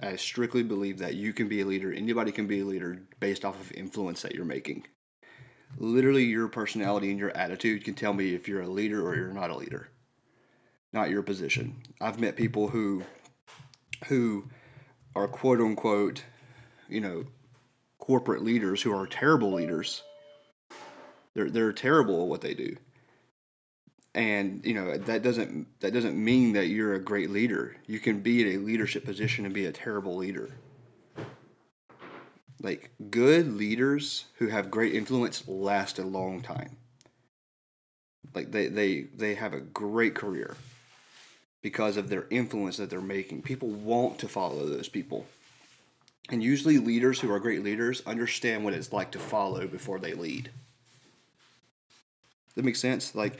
I 0.02 0.16
strictly 0.16 0.62
believe 0.62 0.98
that 0.98 1.14
you 1.14 1.32
can 1.32 1.48
be 1.48 1.60
a 1.60 1.66
leader, 1.66 1.92
anybody 1.92 2.32
can 2.32 2.46
be 2.46 2.60
a 2.60 2.64
leader 2.64 3.02
based 3.18 3.44
off 3.44 3.60
of 3.60 3.72
influence 3.72 4.22
that 4.22 4.34
you're 4.34 4.44
making. 4.44 4.86
Literally, 5.76 6.24
your 6.24 6.48
personality 6.48 7.10
and 7.10 7.18
your 7.18 7.36
attitude 7.36 7.84
can 7.84 7.94
tell 7.94 8.12
me 8.12 8.34
if 8.34 8.48
you're 8.48 8.62
a 8.62 8.68
leader 8.68 9.06
or 9.06 9.14
you're 9.14 9.32
not 9.32 9.50
a 9.50 9.56
leader, 9.56 9.88
not 10.92 11.10
your 11.10 11.22
position. 11.22 11.76
I've 12.00 12.18
met 12.18 12.34
people 12.36 12.68
who, 12.68 13.04
who 14.06 14.48
are 15.14 15.28
quote 15.28 15.60
unquote, 15.60 16.24
you 16.88 17.00
know, 17.00 17.26
corporate 17.98 18.42
leaders 18.42 18.82
who 18.82 18.92
are 18.96 19.06
terrible 19.06 19.52
leaders. 19.54 20.02
They're, 21.34 21.50
they're 21.50 21.72
terrible 21.72 22.22
at 22.22 22.28
what 22.28 22.40
they 22.42 22.54
do. 22.54 22.76
and 24.14 24.64
you 24.64 24.74
know 24.74 24.96
that 24.98 25.22
doesn't 25.22 25.68
that 25.80 25.92
doesn't 25.92 26.16
mean 26.22 26.52
that 26.54 26.66
you're 26.66 26.94
a 26.94 27.00
great 27.00 27.30
leader. 27.30 27.76
You 27.86 28.00
can 28.00 28.20
be 28.20 28.42
in 28.42 28.56
a 28.56 28.64
leadership 28.64 29.04
position 29.04 29.44
and 29.44 29.54
be 29.54 29.66
a 29.66 29.72
terrible 29.72 30.16
leader. 30.16 30.50
Like 32.62 32.90
good 33.10 33.54
leaders 33.56 34.26
who 34.36 34.48
have 34.48 34.70
great 34.70 34.94
influence 34.94 35.46
last 35.48 35.98
a 35.98 36.04
long 36.04 36.42
time. 36.42 36.76
Like 38.34 38.50
they 38.50 38.68
they 38.68 39.02
they 39.16 39.34
have 39.36 39.54
a 39.54 39.60
great 39.60 40.14
career 40.14 40.56
because 41.62 41.96
of 41.96 42.08
their 42.08 42.26
influence 42.30 42.76
that 42.78 42.90
they're 42.90 43.00
making. 43.00 43.42
People 43.42 43.68
want 43.68 44.18
to 44.18 44.28
follow 44.28 44.66
those 44.66 44.88
people. 44.88 45.26
And 46.30 46.42
usually 46.42 46.78
leaders 46.78 47.20
who 47.20 47.32
are 47.32 47.40
great 47.40 47.62
leaders 47.62 48.02
understand 48.06 48.64
what 48.64 48.72
it's 48.72 48.92
like 48.92 49.10
to 49.12 49.18
follow 49.18 49.66
before 49.66 49.98
they 49.98 50.14
lead. 50.14 50.50
That 52.54 52.64
makes 52.64 52.80
sense? 52.80 53.14
Like 53.14 53.38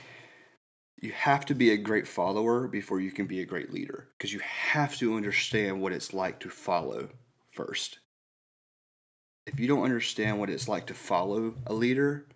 you 1.01 1.13
have 1.13 1.47
to 1.47 1.55
be 1.55 1.71
a 1.71 1.77
great 1.77 2.07
follower 2.07 2.69
before 2.69 3.01
you 3.01 3.11
can 3.11 3.27
be 3.27 3.41
a 3.41 3.47
great 3.47 3.73
leader 3.73 4.09
because 4.19 4.33
you 4.33 4.41
have 4.41 4.97
to 4.97 5.15
understand 5.15 5.81
what 5.81 5.93
it's 5.93 6.13
like 6.13 6.41
to 6.41 6.51
follow 6.51 7.09
first. 7.53 7.99
If 9.47 9.59
you 9.59 9.67
don't 9.67 9.85
understand 9.85 10.39
what 10.39 10.51
it's 10.51 10.69
like 10.69 10.87
to 10.89 10.95
follow 10.95 11.55
a 11.67 11.73
leader, 11.73 12.27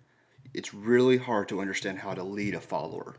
it's 0.54 0.72
really 0.72 1.18
hard 1.18 1.48
to 1.48 1.60
understand 1.60 1.98
how 1.98 2.14
to 2.14 2.22
lead 2.22 2.54
a 2.54 2.60
follower. 2.60 3.16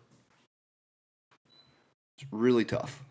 It's 2.17 2.25
really 2.32 2.65
tough. 2.65 3.04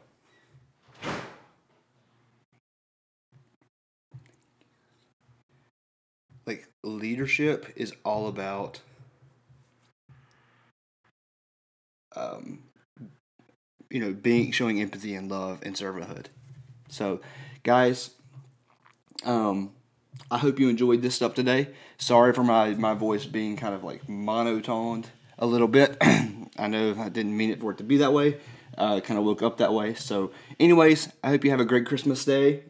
Like, 6.47 6.69
leadership 6.83 7.73
is 7.77 7.93
all 8.05 8.29
about 8.29 8.81
um, 12.17 12.63
you 13.91 14.01
know, 14.01 14.13
being 14.13 14.53
showing 14.53 14.81
empathy 14.81 15.15
and 15.15 15.31
love 15.31 15.61
and 15.63 15.75
servanthood. 15.75 16.27
So, 16.89 17.21
guys, 17.63 18.11
um, 19.25 19.73
I 20.31 20.39
hope 20.39 20.59
you 20.59 20.69
enjoyed 20.69 21.03
this 21.03 21.15
stuff 21.15 21.35
today. 21.35 21.69
Sorry 21.99 22.33
for 22.33 22.45
my 22.45 22.71
my 22.71 22.95
voice 22.95 23.25
being 23.27 23.57
kind 23.57 23.75
of 23.75 23.85
like 23.85 24.09
monotoned 24.09 25.09
a 25.39 25.47
little 25.47 25.69
bit. 25.69 25.97
I 26.01 26.69
know 26.69 26.95
I 26.99 27.09
didn't 27.09 27.37
mean 27.37 27.51
it 27.51 27.61
for 27.61 27.73
it 27.73 27.79
to 27.79 27.85
be 27.85 27.99
that 27.99 28.13
way. 28.13 28.39
Uh, 28.77 29.01
kind 29.01 29.19
of 29.19 29.25
woke 29.25 29.43
up 29.43 29.59
that 29.59 29.73
way. 29.73 29.95
So, 29.95 30.33
anyways, 30.59 31.13
I 31.23 31.29
hope 31.29 31.45
you 31.45 31.51
have 31.51 31.61
a 31.61 31.65
great 31.65 31.87
Christmas 31.87 32.25
day, 32.25 32.65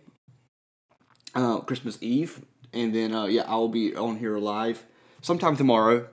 uh, 1.34 1.60
Christmas 1.60 1.96
Eve, 2.00 2.44
and 2.72 2.94
then 2.94 3.14
uh, 3.14 3.24
yeah, 3.26 3.44
I'll 3.46 3.68
be 3.68 3.94
on 3.96 4.18
here 4.18 4.36
live 4.38 4.84
sometime 5.22 5.56
tomorrow. 5.56 6.06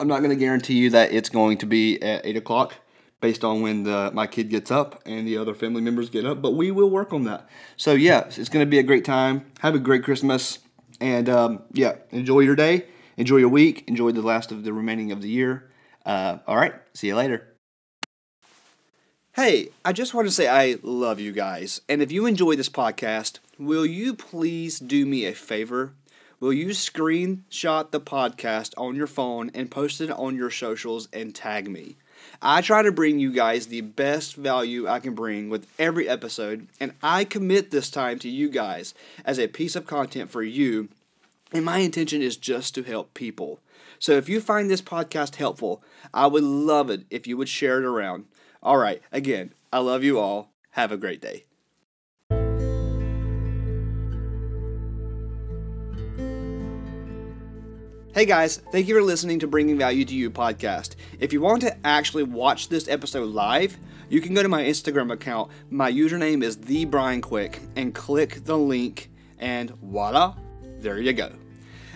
I'm 0.00 0.08
not 0.08 0.18
going 0.18 0.30
to 0.30 0.36
guarantee 0.36 0.74
you 0.74 0.90
that 0.90 1.12
it's 1.12 1.28
going 1.28 1.58
to 1.58 1.66
be 1.66 2.02
at 2.02 2.26
eight 2.26 2.36
o'clock 2.36 2.74
based 3.20 3.44
on 3.44 3.62
when 3.62 3.84
the, 3.84 4.10
my 4.12 4.26
kid 4.26 4.50
gets 4.50 4.70
up 4.70 5.02
and 5.06 5.26
the 5.26 5.38
other 5.38 5.54
family 5.54 5.80
members 5.80 6.10
get 6.10 6.26
up, 6.26 6.42
but 6.42 6.52
we 6.52 6.70
will 6.70 6.90
work 6.90 7.12
on 7.12 7.24
that. 7.24 7.48
So 7.76 7.92
yeah, 7.92 8.26
it's 8.26 8.48
going 8.48 8.64
to 8.64 8.70
be 8.70 8.78
a 8.78 8.82
great 8.82 9.04
time. 9.04 9.46
Have 9.60 9.74
a 9.74 9.78
great 9.78 10.04
Christmas, 10.04 10.58
and 11.00 11.28
um, 11.28 11.62
yeah, 11.72 11.96
enjoy 12.10 12.40
your 12.40 12.56
day, 12.56 12.86
enjoy 13.16 13.38
your 13.38 13.48
week, 13.48 13.84
enjoy 13.86 14.12
the 14.12 14.22
last 14.22 14.52
of 14.52 14.64
the 14.64 14.72
remaining 14.72 15.12
of 15.12 15.22
the 15.22 15.28
year. 15.28 15.70
Uh, 16.04 16.38
all 16.46 16.56
right, 16.56 16.74
see 16.94 17.08
you 17.08 17.16
later. 17.16 17.55
Hey, 19.36 19.68
I 19.84 19.92
just 19.92 20.14
want 20.14 20.26
to 20.26 20.32
say 20.32 20.48
I 20.48 20.78
love 20.82 21.20
you 21.20 21.30
guys. 21.30 21.82
And 21.90 22.00
if 22.00 22.10
you 22.10 22.24
enjoy 22.24 22.56
this 22.56 22.70
podcast, 22.70 23.38
will 23.58 23.84
you 23.84 24.14
please 24.14 24.78
do 24.78 25.04
me 25.04 25.26
a 25.26 25.34
favor? 25.34 25.92
Will 26.40 26.54
you 26.54 26.68
screenshot 26.68 27.90
the 27.90 28.00
podcast 28.00 28.72
on 28.78 28.96
your 28.96 29.06
phone 29.06 29.50
and 29.52 29.70
post 29.70 30.00
it 30.00 30.10
on 30.10 30.36
your 30.36 30.50
socials 30.50 31.10
and 31.12 31.34
tag 31.34 31.68
me? 31.68 31.96
I 32.40 32.62
try 32.62 32.80
to 32.80 32.90
bring 32.90 33.18
you 33.18 33.30
guys 33.30 33.66
the 33.66 33.82
best 33.82 34.36
value 34.36 34.88
I 34.88 35.00
can 35.00 35.14
bring 35.14 35.50
with 35.50 35.66
every 35.78 36.08
episode, 36.08 36.68
and 36.80 36.94
I 37.02 37.24
commit 37.24 37.70
this 37.70 37.90
time 37.90 38.18
to 38.20 38.30
you 38.30 38.48
guys 38.48 38.94
as 39.22 39.38
a 39.38 39.48
piece 39.48 39.76
of 39.76 39.86
content 39.86 40.30
for 40.30 40.42
you. 40.42 40.88
And 41.52 41.62
my 41.62 41.80
intention 41.80 42.22
is 42.22 42.38
just 42.38 42.74
to 42.76 42.84
help 42.84 43.12
people. 43.12 43.60
So 43.98 44.12
if 44.12 44.30
you 44.30 44.40
find 44.40 44.70
this 44.70 44.80
podcast 44.80 45.36
helpful, 45.36 45.82
I 46.14 46.26
would 46.26 46.42
love 46.42 46.88
it 46.88 47.02
if 47.10 47.26
you 47.26 47.36
would 47.36 47.50
share 47.50 47.78
it 47.78 47.84
around. 47.84 48.24
All 48.66 48.78
right, 48.78 49.00
again, 49.12 49.54
I 49.72 49.78
love 49.78 50.02
you 50.02 50.18
all. 50.18 50.50
Have 50.70 50.90
a 50.90 50.96
great 50.96 51.20
day. 51.20 51.44
Hey 58.12 58.24
guys, 58.24 58.56
thank 58.72 58.88
you 58.88 58.96
for 58.96 59.02
listening 59.02 59.38
to 59.38 59.46
Bringing 59.46 59.78
Value 59.78 60.04
to 60.06 60.14
You 60.16 60.32
podcast. 60.32 60.96
If 61.20 61.32
you 61.32 61.40
want 61.40 61.62
to 61.62 61.76
actually 61.86 62.24
watch 62.24 62.68
this 62.68 62.88
episode 62.88 63.28
live, 63.28 63.78
you 64.08 64.20
can 64.20 64.34
go 64.34 64.42
to 64.42 64.48
my 64.48 64.64
Instagram 64.64 65.12
account. 65.12 65.52
My 65.70 65.92
username 65.92 66.42
is 66.42 66.56
the 66.56 66.86
Brian 66.86 67.20
Quick 67.20 67.60
and 67.76 67.94
click 67.94 68.44
the 68.46 68.58
link, 68.58 69.12
and 69.38 69.70
voila, 69.80 70.34
there 70.80 70.98
you 70.98 71.12
go. 71.12 71.30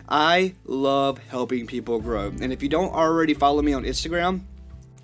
I 0.08 0.54
love 0.66 1.18
helping 1.18 1.66
people 1.66 1.98
grow, 1.98 2.28
and 2.28 2.52
if 2.52 2.62
you 2.62 2.68
don't 2.68 2.94
already 2.94 3.34
follow 3.34 3.60
me 3.60 3.72
on 3.72 3.82
Instagram, 3.82 4.42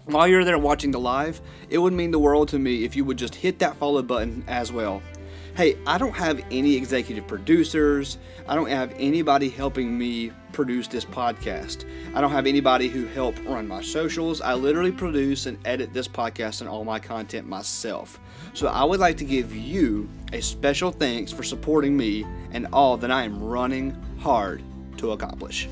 while 0.07 0.29
you're 0.29 0.45
there 0.45 0.59
watching 0.59 0.93
the 0.93 1.01
live, 1.01 1.41
it 1.69 1.79
would 1.79 1.93
mean 1.93 2.13
the 2.13 2.19
world 2.19 2.49
to 2.49 2.59
me 2.59 2.85
if 2.85 2.95
you 2.95 3.05
would 3.05 3.19
just 3.19 3.35
hit 3.35 3.59
that 3.59 3.77
follow 3.77 4.03
button 4.03 4.45
as 4.47 4.71
well. 4.71 5.03
Hey, 5.57 5.77
I 5.87 5.97
don't 5.99 6.13
have 6.13 6.45
any 6.51 6.77
executive 6.77 7.27
producers. 7.27 8.19
I 8.47 8.55
don't 8.55 8.69
have 8.69 8.95
anybody 8.99 9.49
helping 9.49 9.97
me 9.97 10.31
produce 10.53 10.87
this 10.87 11.05
podcast. 11.05 11.87
I 12.15 12.21
don't 12.21 12.31
have 12.31 12.47
anybody 12.47 12.89
who 12.89 13.07
help 13.07 13.43
run 13.47 13.67
my 13.67 13.83
socials. 13.83 14.41
I 14.41 14.55
literally 14.55 14.93
produce 14.93 15.47
and 15.47 15.59
edit 15.67 15.93
this 15.93 16.09
podcast 16.09 16.61
and 16.61 16.69
all 16.69 16.85
my 16.85 17.01
content 17.01 17.49
myself. 17.49 18.21
So 18.53 18.69
I 18.69 18.85
would 18.85 19.01
like 19.01 19.17
to 19.17 19.25
give 19.25 19.57
you 19.57 20.09
a 20.33 20.41
special 20.43 20.91
thanks 20.91 21.33
for 21.33 21.43
supporting 21.43 21.97
me 21.97 22.27
and 22.53 22.69
all 22.73 22.97
that 22.99 23.11
I 23.11 23.25
am 23.25 23.43
running 23.43 23.97
hard 24.21 24.63
to 24.99 25.13
accomplish. 25.13 25.69